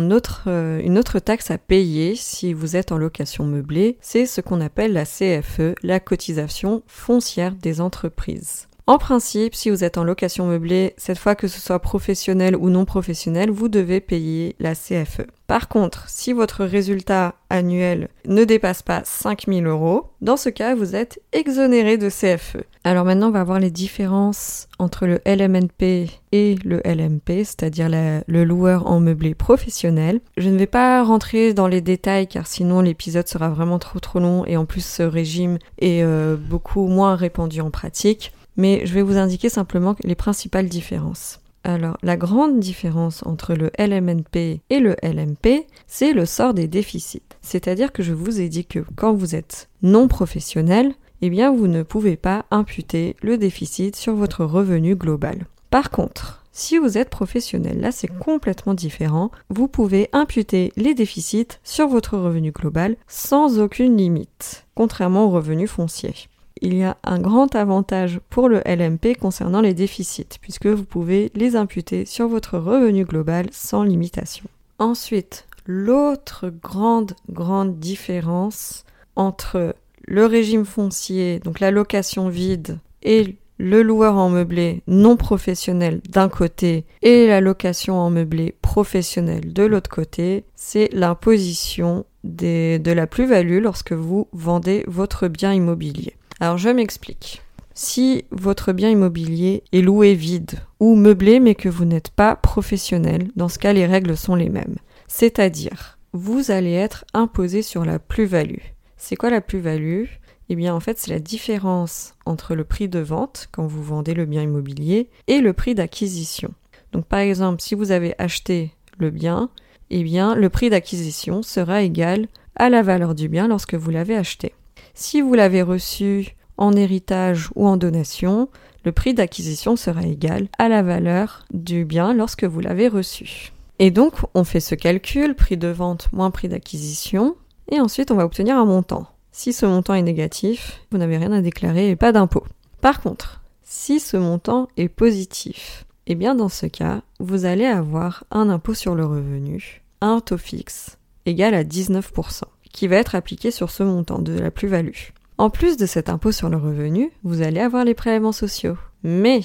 euh, 0.47 0.81
une 0.83 0.97
autre 0.97 1.19
taxe 1.19 1.51
à 1.51 1.59
payer 1.59 2.15
si 2.15 2.55
vous 2.55 2.77
êtes 2.77 2.93
en 2.93 2.97
location 2.97 3.45
meublée, 3.45 3.99
c'est 4.01 4.25
ce 4.25 4.41
qu'on 4.41 4.63
appelle 4.63 4.95
la 4.95 5.05
CFE, 5.05 5.75
la 5.83 6.01
cotisation 6.01 6.83
foncière 6.87 7.53
des 7.53 7.83
entreprises. 7.83 8.69
En 8.89 8.97
principe, 8.97 9.55
si 9.55 9.69
vous 9.69 9.85
êtes 9.85 9.99
en 9.99 10.03
location 10.03 10.47
meublée, 10.47 10.95
cette 10.97 11.19
fois 11.19 11.35
que 11.35 11.47
ce 11.47 11.61
soit 11.61 11.79
professionnel 11.79 12.57
ou 12.57 12.71
non 12.71 12.87
professionnel, 12.87 13.51
vous 13.51 13.69
devez 13.69 14.01
payer 14.01 14.57
la 14.61 14.75
CFE. 14.75 15.27
Par 15.47 15.69
contre, 15.69 16.09
si 16.09 16.33
votre 16.33 16.65
résultat 16.65 17.35
annuel 17.51 18.09
ne 18.27 18.45
dépasse 18.45 18.81
pas 18.81 19.03
5000 19.05 19.67
euros, 19.67 20.07
dans 20.23 20.39
ce 20.39 20.49
cas, 20.49 20.75
vous 20.75 20.97
êtes 20.97 21.21
exonéré 21.33 21.99
de 21.99 22.09
CFE. 22.09 22.65
Alors 22.83 23.05
maintenant, 23.05 23.29
on 23.29 23.33
va 23.33 23.45
voir 23.45 23.61
les 23.61 23.71
différences 23.71 24.69
entre 24.79 25.07
le 25.07 25.21
LMNP 25.27 26.09
et 26.33 26.55
le 26.65 26.81
LMP, 26.83 27.45
c'est-à-dire 27.45 27.91
le 27.91 28.45
loueur 28.45 28.87
en 28.87 29.01
meublé 29.01 29.35
professionnel. 29.35 30.23
Je 30.39 30.49
ne 30.49 30.57
vais 30.57 30.67
pas 30.67 31.05
rentrer 31.05 31.53
dans 31.53 31.69
les 31.69 31.83
détails 31.83 32.27
car 32.27 32.47
sinon 32.47 32.81
l'épisode 32.81 33.29
sera 33.29 33.51
vraiment 33.51 33.79
trop 33.79 34.01
trop 34.01 34.19
long 34.19 34.47
et 34.47 34.57
en 34.57 34.65
plus 34.65 34.83
ce 34.83 35.03
régime 35.03 35.59
est 35.79 36.03
euh, 36.03 36.37
beaucoup 36.37 36.87
moins 36.87 37.17
répandu 37.17 37.61
en 37.61 37.71
pratique 37.71 38.33
mais 38.59 38.85
je 38.85 38.93
vais 38.93 39.03
vous 39.03 39.17
indiquer 39.17 39.49
simplement 39.49 39.97
les 40.05 40.15
principales 40.15 40.69
différences. 40.69 41.41
Alors, 41.65 41.97
la 42.03 42.17
grande 42.17 42.61
différence 42.61 43.25
entre 43.27 43.55
le 43.55 43.71
LMNP 43.79 44.61
et 44.71 44.81
le 44.81 44.97
LMP, 45.03 45.67
c'est 45.87 46.13
le 46.13 46.27
sort 46.27 46.55
des 46.55 46.69
déficits. 46.69 47.23
C'est-à-dire 47.41 47.93
que 47.93 48.03
je 48.03 48.13
vous 48.13 48.41
ai 48.41 48.49
dit 48.49 48.65
que 48.65 48.81
quand 48.97 49.15
vous 49.15 49.35
êtes 49.35 49.69
non 49.83 50.09
professionnel, 50.09 50.95
eh 51.21 51.31
bien, 51.31 51.53
vous 51.53 51.67
ne 51.67 51.83
pouvez 51.83 52.17
pas 52.17 52.45
imputer 52.51 53.17
le 53.23 53.39
déficit 53.39 53.97
sur 53.97 54.15
votre 54.15 54.45
revenu 54.45 54.95
global. 54.95 55.47
Par 55.71 55.91
contre, 55.91 56.45
si 56.53 56.79
vous 56.79 56.99
êtes 56.99 57.11
professionnel, 57.11 57.81
là 57.81 57.93
c'est 57.93 58.09
complètement 58.09 58.75
différent. 58.75 59.31
Vous 59.49 59.69
pouvez 59.69 60.09
imputer 60.13 60.73
les 60.77 60.95
déficits 60.95 61.59
sur 61.63 61.87
votre 61.87 62.17
revenu 62.17 62.51
global 62.51 62.97
sans 63.07 63.61
aucune 63.61 63.97
limite, 63.97 64.67
contrairement 64.75 65.27
au 65.27 65.31
revenu 65.31 65.67
foncier 65.67 66.15
il 66.63 66.77
y 66.77 66.83
a 66.83 66.97
un 67.05 67.19
grand 67.19 67.55
avantage 67.55 68.21
pour 68.31 68.49
le 68.49 68.61
LMP 68.67 69.17
concernant 69.19 69.61
les 69.61 69.75
déficits, 69.75 70.39
puisque 70.41 70.67
vous 70.67 70.85
pouvez 70.85 71.31
les 71.35 71.57
imputer 71.57 72.05
sur 72.05 72.29
votre 72.29 72.59
revenu 72.59 73.05
global 73.05 73.47
sans 73.53 73.83
limitation. 73.83 74.47
Ensuite, 74.79 75.47
l'autre 75.67 76.51
grande, 76.63 77.15
grande 77.31 77.79
différence 77.79 78.85
entre 79.17 79.75
le 80.07 80.27
régime 80.27 80.65
foncier, 80.65 81.39
donc 81.41 81.61
la 81.61 81.71
location 81.71 82.29
vide, 82.29 82.79
et 83.03 83.37
le 83.59 83.83
loueur 83.83 84.17
en 84.17 84.31
meublé 84.31 84.83
non 84.87 85.17
professionnel 85.17 86.01
d'un 86.09 86.29
côté 86.29 86.85
et 87.03 87.27
la 87.27 87.41
location 87.41 87.99
en 87.99 88.09
meublé 88.09 88.55
professionnel 88.63 89.53
de 89.53 89.65
l'autre 89.65 89.91
côté, 89.91 90.45
c'est 90.55 90.89
l'imposition 90.93 92.05
de 92.25 92.93
la 92.93 93.07
plus-value 93.07 93.61
lorsque 93.61 93.93
vous 93.93 94.29
vendez 94.33 94.85
votre 94.87 95.29
bien 95.29 95.53
immobilier. 95.53 96.18
Alors 96.41 96.57
je 96.57 96.69
m'explique. 96.69 97.43
Si 97.75 98.25
votre 98.31 98.73
bien 98.73 98.91
immobilier 98.91 99.65
est 99.73 99.81
loué 99.81 100.15
vide 100.15 100.59
ou 100.79 100.95
meublé 100.95 101.41
mais 101.41 101.55
que 101.55 101.69
vous 101.69 101.85
n'êtes 101.85 102.11
pas 102.11 102.37
professionnel, 102.37 103.29
dans 103.37 103.49
ce 103.49 103.59
cas 103.59 103.73
les 103.73 103.87
règles 103.87 104.17
sont 104.17 104.35
les 104.35 104.49
mêmes. 104.49 104.77
C'est-à-dire, 105.09 105.99
vous 106.13 106.51
allez 106.51 106.73
être 106.73 107.05
imposé 107.15 107.63
sur 107.63 107.85
la 107.85 107.99
plus-value. 107.99 108.63
C'est 108.97 109.17
quoi 109.17 109.31
la 109.31 109.41
plus-value? 109.41 110.05
Eh 110.49 110.55
bien 110.55 110.75
en 110.75 110.81
fait 110.81 110.99
c'est 110.99 111.11
la 111.11 111.19
différence 111.19 112.15
entre 112.25 112.55
le 112.55 112.65
prix 112.65 112.89
de 112.89 113.01
vente 113.01 113.49
quand 113.53 113.67
vous 113.67 113.83
vendez 113.83 114.15
le 114.15 114.25
bien 114.25 114.43
immobilier 114.43 115.11
et 115.27 115.41
le 115.41 115.53
prix 115.53 115.75
d'acquisition. 115.75 116.53
Donc 116.93 117.05
par 117.05 117.21
exemple 117.21 117.61
si 117.61 117.75
vous 117.75 117.91
avez 117.91 118.15
acheté 118.19 118.73
le 118.99 119.11
bien, 119.11 119.51
eh 119.91 120.03
bien 120.03 120.35
le 120.35 120.49
prix 120.49 120.71
d'acquisition 120.71 121.43
sera 121.43 121.83
égal 121.83 122.29
à 122.57 122.71
la 122.71 122.83
valeur 122.83 123.15
du 123.15 123.29
bien 123.29 123.49
lorsque 123.49 123.75
vous 123.75 123.91
l'avez 123.91 124.17
acheté. 124.17 124.53
Si 125.01 125.21
vous 125.21 125.35
l'avez 125.35 125.63
reçu 125.63 126.35
en 126.57 126.73
héritage 126.73 127.51
ou 127.55 127.69
en 127.69 127.77
donation, 127.77 128.49
le 128.85 128.91
prix 128.91 129.15
d'acquisition 129.15 129.77
sera 129.77 130.03
égal 130.03 130.49
à 130.59 130.69
la 130.69 130.83
valeur 130.83 131.45
du 131.53 131.85
bien 131.85 132.13
lorsque 132.13 132.43
vous 132.43 132.59
l'avez 132.59 132.89
reçu. 132.89 133.53
Et 133.79 133.93
donc, 133.93 134.15
on 134.35 134.43
fait 134.43 134.59
ce 134.59 134.75
calcul, 134.75 135.37
prix 135.37 135.57
de 135.57 135.69
vente 135.69 136.13
moins 136.13 136.33
prix 136.33 136.49
d'acquisition, 136.49 137.37
et 137.71 137.79
ensuite 137.79 138.11
on 138.11 138.17
va 138.17 138.25
obtenir 138.25 138.57
un 138.57 138.65
montant. 138.65 139.07
Si 139.31 139.53
ce 139.53 139.67
montant 139.67 139.95
est 139.95 140.03
négatif, 140.03 140.81
vous 140.91 140.99
n'avez 140.99 141.17
rien 141.17 141.31
à 141.31 141.43
déclarer 141.43 141.91
et 141.91 141.97
pas 141.97 142.11
d'impôt. 142.11 142.43
Par 142.81 143.01
contre, 143.01 143.41
si 143.63 144.01
ce 144.01 144.17
montant 144.17 144.67
est 144.77 144.89
positif, 144.89 145.87
eh 146.09 146.17
bien 146.17 146.35
dans 146.35 146.49
ce 146.49 146.67
cas, 146.67 147.03
vous 147.21 147.45
allez 147.45 147.67
avoir 147.67 148.25
un 148.33 148.51
impôt 148.51 148.75
sur 148.75 148.97
le 148.97 149.07
revenu, 149.07 149.85
un 150.01 150.19
taux 150.19 150.39
fixe, 150.39 150.99
égal 151.25 151.55
à 151.55 151.63
19% 151.63 152.43
qui 152.79 152.87
va 152.87 152.95
être 152.95 153.17
appliqué 153.17 153.51
sur 153.51 153.73
ce 153.73 153.83
montant 153.83 154.21
de 154.21 154.39
la 154.39 154.53
plus-value. 154.53 155.11
En 155.37 155.51
plus 155.51 155.77
de 155.77 155.85
cet 155.85 156.09
impôt 156.09 156.31
sur 156.31 156.49
le 156.49 156.57
revenu, 156.57 157.11
vous 157.25 157.43
allez 157.43 157.59
avoir 157.59 157.85
les 157.85 157.95
prélèvements 157.95 158.31
sociaux. 158.31 158.77
Mais 159.03 159.41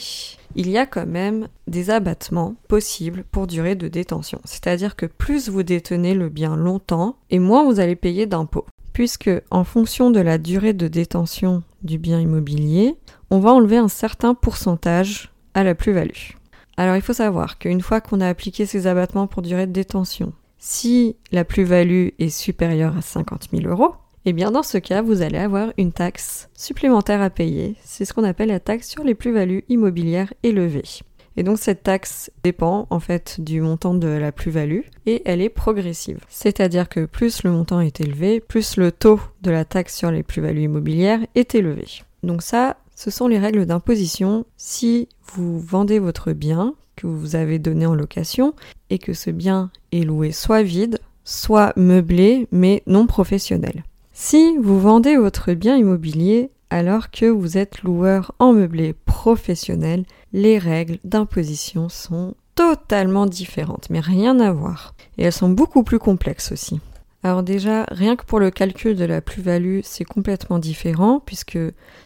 il 0.56 0.70
y 0.70 0.78
a 0.78 0.86
quand 0.86 1.08
même 1.08 1.48
des 1.66 1.90
abattements 1.90 2.54
possibles 2.68 3.24
pour 3.32 3.48
durée 3.48 3.74
de 3.74 3.88
détention. 3.88 4.40
C'est-à-dire 4.46 4.96
que 4.96 5.08
plus 5.08 5.50
vous 5.50 5.64
détenez 5.64 6.14
le 6.14 6.30
bien 6.30 6.56
longtemps, 6.56 7.16
et 7.32 7.40
moins 7.40 7.66
vous 7.66 7.80
allez 7.80 7.96
payer 7.96 8.28
d'impôts. 8.28 8.68
Puisque 8.94 9.32
en 9.50 9.64
fonction 9.64 10.12
de 10.12 10.20
la 10.20 10.38
durée 10.38 10.74
de 10.74 10.88
détention 10.88 11.64
du 11.82 11.98
bien 11.98 12.20
immobilier, 12.20 12.98
on 13.32 13.40
va 13.40 13.52
enlever 13.52 13.78
un 13.78 13.88
certain 13.88 14.36
pourcentage 14.36 15.32
à 15.56 15.64
la 15.64 15.74
plus-value. 15.74 16.34
Alors 16.78 16.98
il 16.98 17.02
faut 17.02 17.14
savoir 17.14 17.58
qu'une 17.58 17.82
fois 17.82 18.00
qu'on 18.00 18.22
a 18.22 18.28
appliqué 18.28 18.68
ces 18.68 18.86
abattements 18.86 19.26
pour 19.26 19.42
durée 19.42 19.66
de 19.66 19.72
détention, 19.72 20.34
si 20.66 21.18
la 21.34 21.44
plus-value 21.44 22.12
est 22.20 22.30
supérieure 22.30 22.96
à 22.96 23.02
50 23.02 23.50
000 23.54 23.70
euros, 23.70 23.96
eh 24.24 24.32
bien 24.32 24.50
dans 24.50 24.64
ce 24.64 24.78
cas, 24.78 25.02
vous 25.02 25.22
allez 25.22 25.38
avoir 25.38 25.74
une 25.78 25.92
taxe 25.92 26.50
supplémentaire 26.54 27.22
à 27.22 27.30
payer. 27.30 27.76
C'est 27.84 28.06
ce 28.06 28.14
qu'on 28.14 28.24
appelle 28.24 28.48
la 28.48 28.62
taxe 28.62 28.88
sur 28.88 29.04
les 29.04 29.14
plus-values 29.14 29.66
immobilières 29.68 30.34
élevées. 30.42 31.02
Et 31.36 31.44
donc 31.44 31.60
cette 31.60 31.84
taxe 31.84 32.32
dépend 32.46 32.88
en 32.92 33.02
fait 33.02 33.42
du 33.42 33.60
montant 33.60 33.94
de 33.94 34.08
la 34.08 34.32
plus-value 34.32 34.84
et 35.06 35.22
elle 35.26 35.42
est 35.42 35.50
progressive. 35.50 36.20
C'est-à-dire 36.30 36.88
que 36.88 37.04
plus 37.04 37.44
le 37.44 37.52
montant 37.52 37.82
est 37.82 38.00
élevé, 38.00 38.40
plus 38.40 38.78
le 38.78 38.94
taux 38.94 39.20
de 39.42 39.52
la 39.52 39.66
taxe 39.66 39.98
sur 39.98 40.12
les 40.12 40.24
plus-values 40.24 40.64
immobilières 40.64 41.20
est 41.36 41.56
élevé. 41.56 41.88
Donc 42.24 42.42
ça, 42.42 42.78
ce 42.96 43.12
sont 43.12 43.28
les 43.28 43.40
règles 43.40 43.66
d'imposition 43.66 44.46
si 44.56 45.10
vous 45.34 45.60
vendez 45.60 46.00
votre 46.00 46.32
bien 46.32 46.74
vous 47.08 47.36
avez 47.36 47.60
donné 47.60 47.86
en 47.86 47.96
location 47.96 48.54
et 48.90 49.00
que 49.00 49.14
ce 49.14 49.30
bien 49.30 49.72
est 49.92 50.04
loué 50.04 50.32
soit 50.32 50.64
vide, 50.64 51.00
soit 51.24 51.74
meublé 51.76 52.48
mais 52.52 52.84
non 52.88 53.08
professionnel. 53.08 53.84
Si 54.14 54.58
vous 54.58 54.80
vendez 54.80 55.16
votre 55.16 55.54
bien 55.54 55.78
immobilier 55.78 56.52
alors 56.70 57.12
que 57.12 57.26
vous 57.26 57.58
êtes 57.58 57.84
loueur 57.84 58.34
en 58.40 58.54
meublé 58.54 58.94
professionnel, 58.94 60.06
les 60.34 60.58
règles 60.58 61.00
d'imposition 61.04 61.90
sont 61.90 62.36
totalement 62.56 63.26
différentes, 63.26 63.90
mais 63.90 64.00
rien 64.00 64.40
à 64.40 64.52
voir. 64.52 64.96
Et 65.18 65.24
elles 65.24 65.32
sont 65.32 65.50
beaucoup 65.50 65.84
plus 65.84 66.00
complexes 66.00 66.52
aussi. 66.52 66.80
Alors 67.24 67.42
déjà, 67.42 67.86
rien 67.90 68.18
que 68.18 68.26
pour 68.26 68.40
le 68.40 68.52
calcul 68.52 68.98
de 68.98 69.06
la 69.06 69.22
plus-value, 69.22 69.80
c'est 69.84 70.04
complètement 70.04 70.60
différent, 70.60 71.22
puisque 71.26 71.58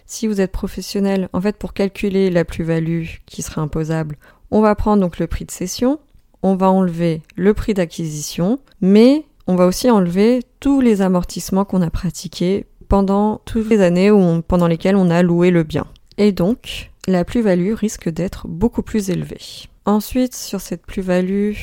si 0.05 0.27
vous 0.27 0.39
êtes 0.41 0.51
professionnel, 0.51 1.27
en 1.33 1.41
fait, 1.41 1.57
pour 1.57 1.73
calculer 1.73 2.29
la 2.29 2.45
plus-value 2.45 3.05
qui 3.25 3.41
sera 3.41 3.61
imposable, 3.61 4.17
on 4.51 4.61
va 4.61 4.75
prendre 4.75 5.01
donc 5.01 5.19
le 5.19 5.27
prix 5.27 5.45
de 5.45 5.51
cession, 5.51 5.99
on 6.43 6.55
va 6.55 6.69
enlever 6.69 7.21
le 7.35 7.53
prix 7.53 7.73
d'acquisition, 7.73 8.59
mais 8.81 9.25
on 9.47 9.55
va 9.55 9.65
aussi 9.65 9.89
enlever 9.89 10.41
tous 10.59 10.81
les 10.81 11.01
amortissements 11.01 11.65
qu'on 11.65 11.81
a 11.81 11.89
pratiqués 11.89 12.65
pendant 12.87 13.41
toutes 13.45 13.69
les 13.69 13.81
années 13.81 14.11
pendant 14.47 14.67
lesquelles 14.67 14.95
on 14.95 15.09
a 15.09 15.21
loué 15.21 15.51
le 15.51 15.63
bien. 15.63 15.87
Et 16.17 16.31
donc, 16.31 16.91
la 17.07 17.23
plus-value 17.23 17.73
risque 17.73 18.09
d'être 18.09 18.47
beaucoup 18.47 18.81
plus 18.81 19.09
élevée. 19.09 19.67
Ensuite, 19.85 20.35
sur 20.35 20.61
cette 20.61 20.85
plus-value, 20.85 21.53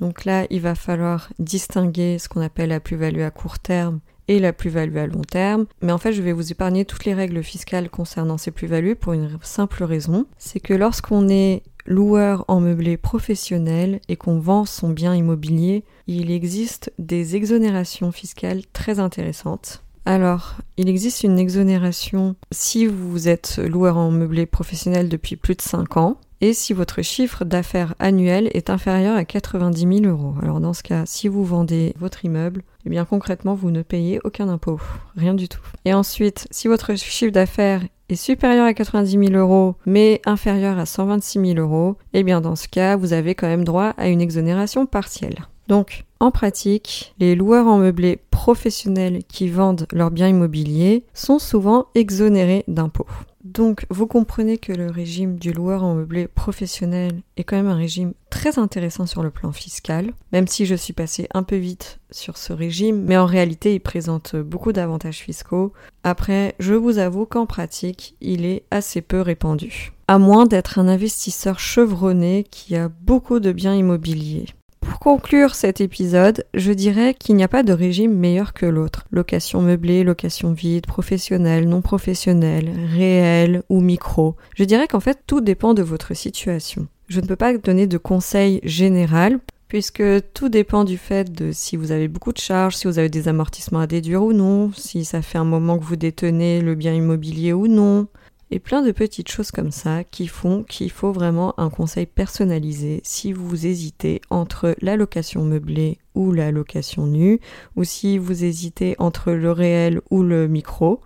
donc 0.00 0.24
là, 0.24 0.46
il 0.50 0.60
va 0.60 0.74
falloir 0.74 1.28
distinguer 1.38 2.18
ce 2.18 2.28
qu'on 2.28 2.40
appelle 2.40 2.70
la 2.70 2.80
plus-value 2.80 3.20
à 3.20 3.30
court 3.30 3.58
terme 3.58 4.00
et 4.28 4.38
la 4.38 4.54
plus-value 4.54 4.96
à 4.96 5.06
long 5.06 5.20
terme. 5.20 5.66
Mais 5.82 5.92
en 5.92 5.98
fait, 5.98 6.12
je 6.12 6.22
vais 6.22 6.32
vous 6.32 6.50
épargner 6.50 6.84
toutes 6.84 7.04
les 7.04 7.14
règles 7.14 7.42
fiscales 7.42 7.90
concernant 7.90 8.38
ces 8.38 8.50
plus-values 8.50 8.96
pour 8.96 9.12
une 9.12 9.38
simple 9.42 9.84
raison. 9.84 10.26
C'est 10.38 10.60
que 10.60 10.72
lorsqu'on 10.72 11.28
est 11.28 11.62
loueur 11.86 12.44
en 12.48 12.60
meublé 12.60 12.96
professionnel 12.96 14.00
et 14.08 14.16
qu'on 14.16 14.38
vend 14.38 14.64
son 14.64 14.90
bien 14.90 15.14
immobilier, 15.14 15.84
il 16.06 16.30
existe 16.30 16.92
des 16.98 17.36
exonérations 17.36 18.12
fiscales 18.12 18.62
très 18.72 18.98
intéressantes. 18.98 19.82
Alors, 20.06 20.56
il 20.76 20.88
existe 20.88 21.22
une 21.22 21.38
exonération 21.38 22.36
si 22.50 22.86
vous 22.86 23.28
êtes 23.28 23.58
loueur 23.58 23.96
en 23.96 24.10
meublé 24.10 24.44
professionnel 24.44 25.08
depuis 25.08 25.36
plus 25.36 25.54
de 25.54 25.62
5 25.62 25.96
ans 25.96 26.18
et 26.42 26.52
si 26.52 26.74
votre 26.74 27.00
chiffre 27.00 27.46
d'affaires 27.46 27.94
annuel 27.98 28.50
est 28.52 28.68
inférieur 28.68 29.16
à 29.16 29.24
90 29.24 30.02
000 30.02 30.14
euros. 30.14 30.34
Alors 30.42 30.60
dans 30.60 30.74
ce 30.74 30.82
cas, 30.82 31.04
si 31.06 31.26
vous 31.26 31.42
vendez 31.42 31.94
votre 31.98 32.22
immeuble, 32.26 32.64
eh 32.84 32.90
bien 32.90 33.06
concrètement, 33.06 33.54
vous 33.54 33.70
ne 33.70 33.80
payez 33.80 34.20
aucun 34.24 34.50
impôt, 34.50 34.78
rien 35.16 35.32
du 35.32 35.48
tout. 35.48 35.62
Et 35.86 35.94
ensuite, 35.94 36.46
si 36.50 36.68
votre 36.68 36.96
chiffre 36.96 37.32
d'affaires 37.32 37.82
est 38.08 38.16
supérieur 38.16 38.66
à 38.66 38.74
90 38.74 39.28
000 39.28 39.32
euros, 39.34 39.76
mais 39.86 40.20
inférieur 40.26 40.78
à 40.78 40.86
126 40.86 41.54
000 41.54 41.58
euros, 41.58 41.96
eh 42.12 42.22
bien 42.22 42.40
dans 42.40 42.56
ce 42.56 42.68
cas, 42.68 42.96
vous 42.96 43.12
avez 43.12 43.34
quand 43.34 43.46
même 43.46 43.64
droit 43.64 43.94
à 43.96 44.08
une 44.08 44.20
exonération 44.20 44.86
partielle. 44.86 45.46
Donc, 45.68 46.04
en 46.20 46.30
pratique, 46.30 47.14
les 47.18 47.34
loueurs 47.34 47.66
en 47.66 47.78
meublé 47.78 48.18
professionnels 48.30 49.20
qui 49.28 49.48
vendent 49.48 49.86
leurs 49.92 50.10
biens 50.10 50.28
immobiliers 50.28 51.04
sont 51.14 51.38
souvent 51.38 51.86
exonérés 51.94 52.64
d'impôts. 52.68 53.06
Donc, 53.44 53.84
vous 53.90 54.06
comprenez 54.06 54.56
que 54.56 54.72
le 54.72 54.90
régime 54.90 55.38
du 55.38 55.52
loueur 55.52 55.84
en 55.84 55.94
meublé 55.94 56.26
professionnel 56.28 57.20
est 57.36 57.44
quand 57.44 57.56
même 57.56 57.68
un 57.68 57.76
régime 57.76 58.14
très 58.30 58.58
intéressant 58.58 59.04
sur 59.04 59.22
le 59.22 59.30
plan 59.30 59.52
fiscal, 59.52 60.12
même 60.32 60.48
si 60.48 60.64
je 60.64 60.74
suis 60.74 60.94
passé 60.94 61.28
un 61.34 61.42
peu 61.42 61.56
vite 61.56 62.00
sur 62.10 62.38
ce 62.38 62.54
régime, 62.54 63.02
mais 63.02 63.18
en 63.18 63.26
réalité, 63.26 63.74
il 63.74 63.80
présente 63.80 64.34
beaucoup 64.34 64.72
d'avantages 64.72 65.18
fiscaux. 65.18 65.74
Après, 66.04 66.54
je 66.58 66.72
vous 66.72 66.96
avoue 66.96 67.26
qu'en 67.26 67.44
pratique, 67.44 68.16
il 68.22 68.46
est 68.46 68.64
assez 68.70 69.02
peu 69.02 69.20
répandu. 69.20 69.92
À 70.08 70.18
moins 70.18 70.46
d'être 70.46 70.78
un 70.78 70.88
investisseur 70.88 71.60
chevronné 71.60 72.46
qui 72.50 72.76
a 72.76 72.88
beaucoup 72.88 73.40
de 73.40 73.52
biens 73.52 73.74
immobiliers. 73.74 74.46
Pour 74.84 74.98
conclure 74.98 75.54
cet 75.54 75.80
épisode, 75.80 76.44
je 76.54 76.72
dirais 76.72 77.14
qu'il 77.14 77.36
n'y 77.36 77.42
a 77.42 77.48
pas 77.48 77.62
de 77.62 77.72
régime 77.72 78.14
meilleur 78.14 78.52
que 78.52 78.66
l'autre. 78.66 79.06
Location 79.10 79.62
meublée, 79.62 80.04
location 80.04 80.52
vide, 80.52 80.86
professionnelle, 80.86 81.68
non 81.68 81.80
professionnelle, 81.80 82.70
réelle 82.94 83.62
ou 83.68 83.80
micro. 83.80 84.36
Je 84.54 84.64
dirais 84.64 84.86
qu'en 84.86 85.00
fait 85.00 85.20
tout 85.26 85.40
dépend 85.40 85.74
de 85.74 85.82
votre 85.82 86.14
situation. 86.14 86.86
Je 87.08 87.20
ne 87.20 87.26
peux 87.26 87.36
pas 87.36 87.56
donner 87.56 87.86
de 87.86 87.98
conseils 87.98 88.60
général 88.62 89.40
puisque 89.68 90.04
tout 90.34 90.48
dépend 90.48 90.84
du 90.84 90.98
fait 90.98 91.32
de 91.32 91.50
si 91.50 91.76
vous 91.76 91.90
avez 91.90 92.06
beaucoup 92.06 92.32
de 92.32 92.38
charges, 92.38 92.76
si 92.76 92.86
vous 92.86 92.98
avez 92.98 93.08
des 93.08 93.28
amortissements 93.28 93.80
à 93.80 93.86
déduire 93.86 94.22
ou 94.22 94.32
non, 94.32 94.70
si 94.72 95.04
ça 95.04 95.20
fait 95.20 95.38
un 95.38 95.44
moment 95.44 95.78
que 95.78 95.84
vous 95.84 95.96
détenez 95.96 96.60
le 96.60 96.74
bien 96.74 96.94
immobilier 96.94 97.52
ou 97.52 97.66
non, 97.66 98.06
et 98.50 98.58
plein 98.58 98.82
de 98.82 98.92
petites 98.92 99.30
choses 99.30 99.50
comme 99.50 99.70
ça 99.70 100.04
qui 100.04 100.26
font 100.26 100.62
qu'il 100.62 100.90
faut 100.90 101.12
vraiment 101.12 101.58
un 101.58 101.70
conseil 101.70 102.06
personnalisé 102.06 103.00
si 103.02 103.32
vous 103.32 103.66
hésitez 103.66 104.20
entre 104.30 104.76
la 104.80 104.96
location 104.96 105.44
meublée 105.44 105.98
ou 106.14 106.32
la 106.32 106.52
location 106.52 107.06
nue, 107.06 107.40
ou 107.76 107.84
si 107.84 108.18
vous 108.18 108.44
hésitez 108.44 108.94
entre 108.98 109.32
le 109.32 109.50
réel 109.50 110.00
ou 110.10 110.22
le 110.22 110.46
micro. 110.48 111.00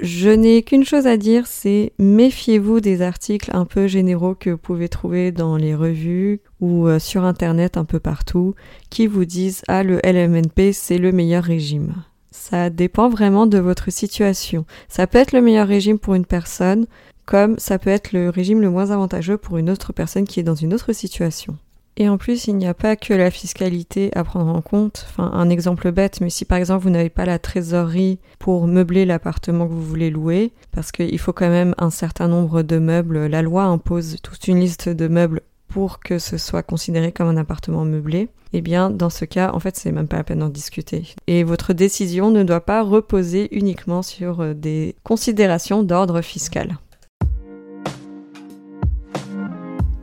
Je 0.00 0.30
n'ai 0.30 0.62
qu'une 0.62 0.84
chose 0.84 1.06
à 1.06 1.16
dire, 1.16 1.46
c'est 1.46 1.92
méfiez-vous 1.98 2.80
des 2.80 3.00
articles 3.00 3.50
un 3.52 3.64
peu 3.64 3.86
généraux 3.86 4.34
que 4.34 4.50
vous 4.50 4.58
pouvez 4.58 4.88
trouver 4.88 5.30
dans 5.30 5.56
les 5.56 5.74
revues 5.74 6.40
ou 6.60 6.88
euh, 6.88 6.98
sur 6.98 7.24
internet 7.24 7.76
un 7.76 7.84
peu 7.84 8.00
partout 8.00 8.54
qui 8.90 9.06
vous 9.06 9.24
disent 9.24 9.62
ah 9.68 9.84
le 9.84 10.00
LMNP 10.04 10.72
c'est 10.72 10.98
le 10.98 11.12
meilleur 11.12 11.44
régime. 11.44 11.94
Ça 12.36 12.68
dépend 12.68 13.08
vraiment 13.08 13.46
de 13.46 13.58
votre 13.58 13.92
situation. 13.92 14.66
Ça 14.88 15.06
peut 15.06 15.18
être 15.18 15.32
le 15.32 15.40
meilleur 15.40 15.68
régime 15.68 16.00
pour 16.00 16.14
une 16.14 16.26
personne, 16.26 16.86
comme 17.26 17.56
ça 17.58 17.78
peut 17.78 17.90
être 17.90 18.12
le 18.12 18.28
régime 18.28 18.60
le 18.60 18.68
moins 18.68 18.90
avantageux 18.90 19.38
pour 19.38 19.56
une 19.56 19.70
autre 19.70 19.92
personne 19.92 20.26
qui 20.26 20.40
est 20.40 20.42
dans 20.44 20.56
une 20.56 20.74
autre 20.74 20.92
situation. 20.92 21.56
Et 21.96 22.08
en 22.08 22.18
plus, 22.18 22.48
il 22.48 22.56
n'y 22.56 22.66
a 22.66 22.74
pas 22.74 22.96
que 22.96 23.14
la 23.14 23.30
fiscalité 23.30 24.10
à 24.16 24.24
prendre 24.24 24.52
en 24.52 24.62
compte. 24.62 25.06
Enfin, 25.08 25.30
un 25.32 25.48
exemple 25.48 25.92
bête, 25.92 26.20
mais 26.20 26.28
si 26.28 26.44
par 26.44 26.58
exemple 26.58 26.82
vous 26.82 26.90
n'avez 26.90 27.08
pas 27.08 27.24
la 27.24 27.38
trésorerie 27.38 28.18
pour 28.40 28.66
meubler 28.66 29.04
l'appartement 29.04 29.66
que 29.68 29.72
vous 29.72 29.84
voulez 29.84 30.10
louer, 30.10 30.52
parce 30.72 30.90
qu'il 30.90 31.18
faut 31.20 31.32
quand 31.32 31.48
même 31.48 31.74
un 31.78 31.90
certain 31.90 32.26
nombre 32.26 32.62
de 32.62 32.78
meubles, 32.78 33.26
la 33.26 33.42
loi 33.42 33.62
impose 33.62 34.16
toute 34.22 34.48
une 34.48 34.58
liste 34.58 34.88
de 34.88 35.06
meubles 35.06 35.40
pour 35.68 36.00
que 36.00 36.18
ce 36.18 36.36
soit 36.36 36.64
considéré 36.64 37.12
comme 37.12 37.28
un 37.28 37.36
appartement 37.36 37.84
meublé, 37.84 38.28
eh 38.56 38.60
bien 38.60 38.88
dans 38.88 39.10
ce 39.10 39.24
cas, 39.24 39.50
en 39.52 39.58
fait, 39.58 39.76
c'est 39.76 39.90
même 39.90 40.06
pas 40.06 40.18
la 40.18 40.22
peine 40.22 40.38
d'en 40.38 40.48
discuter. 40.48 41.08
Et 41.26 41.42
votre 41.42 41.72
décision 41.72 42.30
ne 42.30 42.44
doit 42.44 42.60
pas 42.60 42.82
reposer 42.82 43.48
uniquement 43.50 44.02
sur 44.02 44.40
euh, 44.40 44.54
des 44.54 44.94
considérations 45.02 45.82
d'ordre 45.82 46.20
fiscal. 46.20 46.78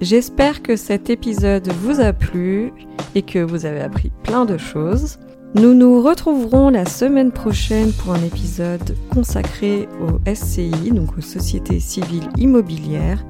J'espère 0.02 0.62
que 0.62 0.76
cet 0.76 1.10
épisode 1.10 1.72
vous 1.72 2.02
a 2.02 2.12
plu 2.12 2.74
et 3.16 3.22
que 3.22 3.40
vous 3.40 3.66
avez 3.66 3.80
appris 3.80 4.12
plein 4.24 4.44
de 4.44 4.58
choses. 4.58 5.18
Nous 5.56 5.74
nous 5.74 6.02
retrouverons 6.02 6.70
la 6.70 6.86
semaine 6.86 7.32
prochaine 7.32 7.94
pour 7.94 8.14
un 8.14 8.24
épisode 8.24 8.98
consacré 9.14 9.88
au 10.02 10.20
SCI, 10.34 10.92
donc 10.92 11.18
aux 11.18 11.22
sociétés 11.22 11.80
civiles 11.80 12.28
immobilières. 12.38 13.24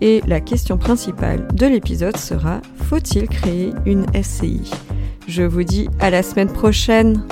Et 0.00 0.22
la 0.26 0.40
question 0.40 0.76
principale 0.76 1.48
de 1.54 1.66
l'épisode 1.66 2.16
sera 2.16 2.60
faut-il 2.76 3.28
créer 3.28 3.72
une 3.86 4.06
SCI 4.22 4.70
Je 5.26 5.42
vous 5.42 5.62
dis 5.62 5.88
à 6.00 6.10
la 6.10 6.22
semaine 6.22 6.52
prochaine 6.52 7.22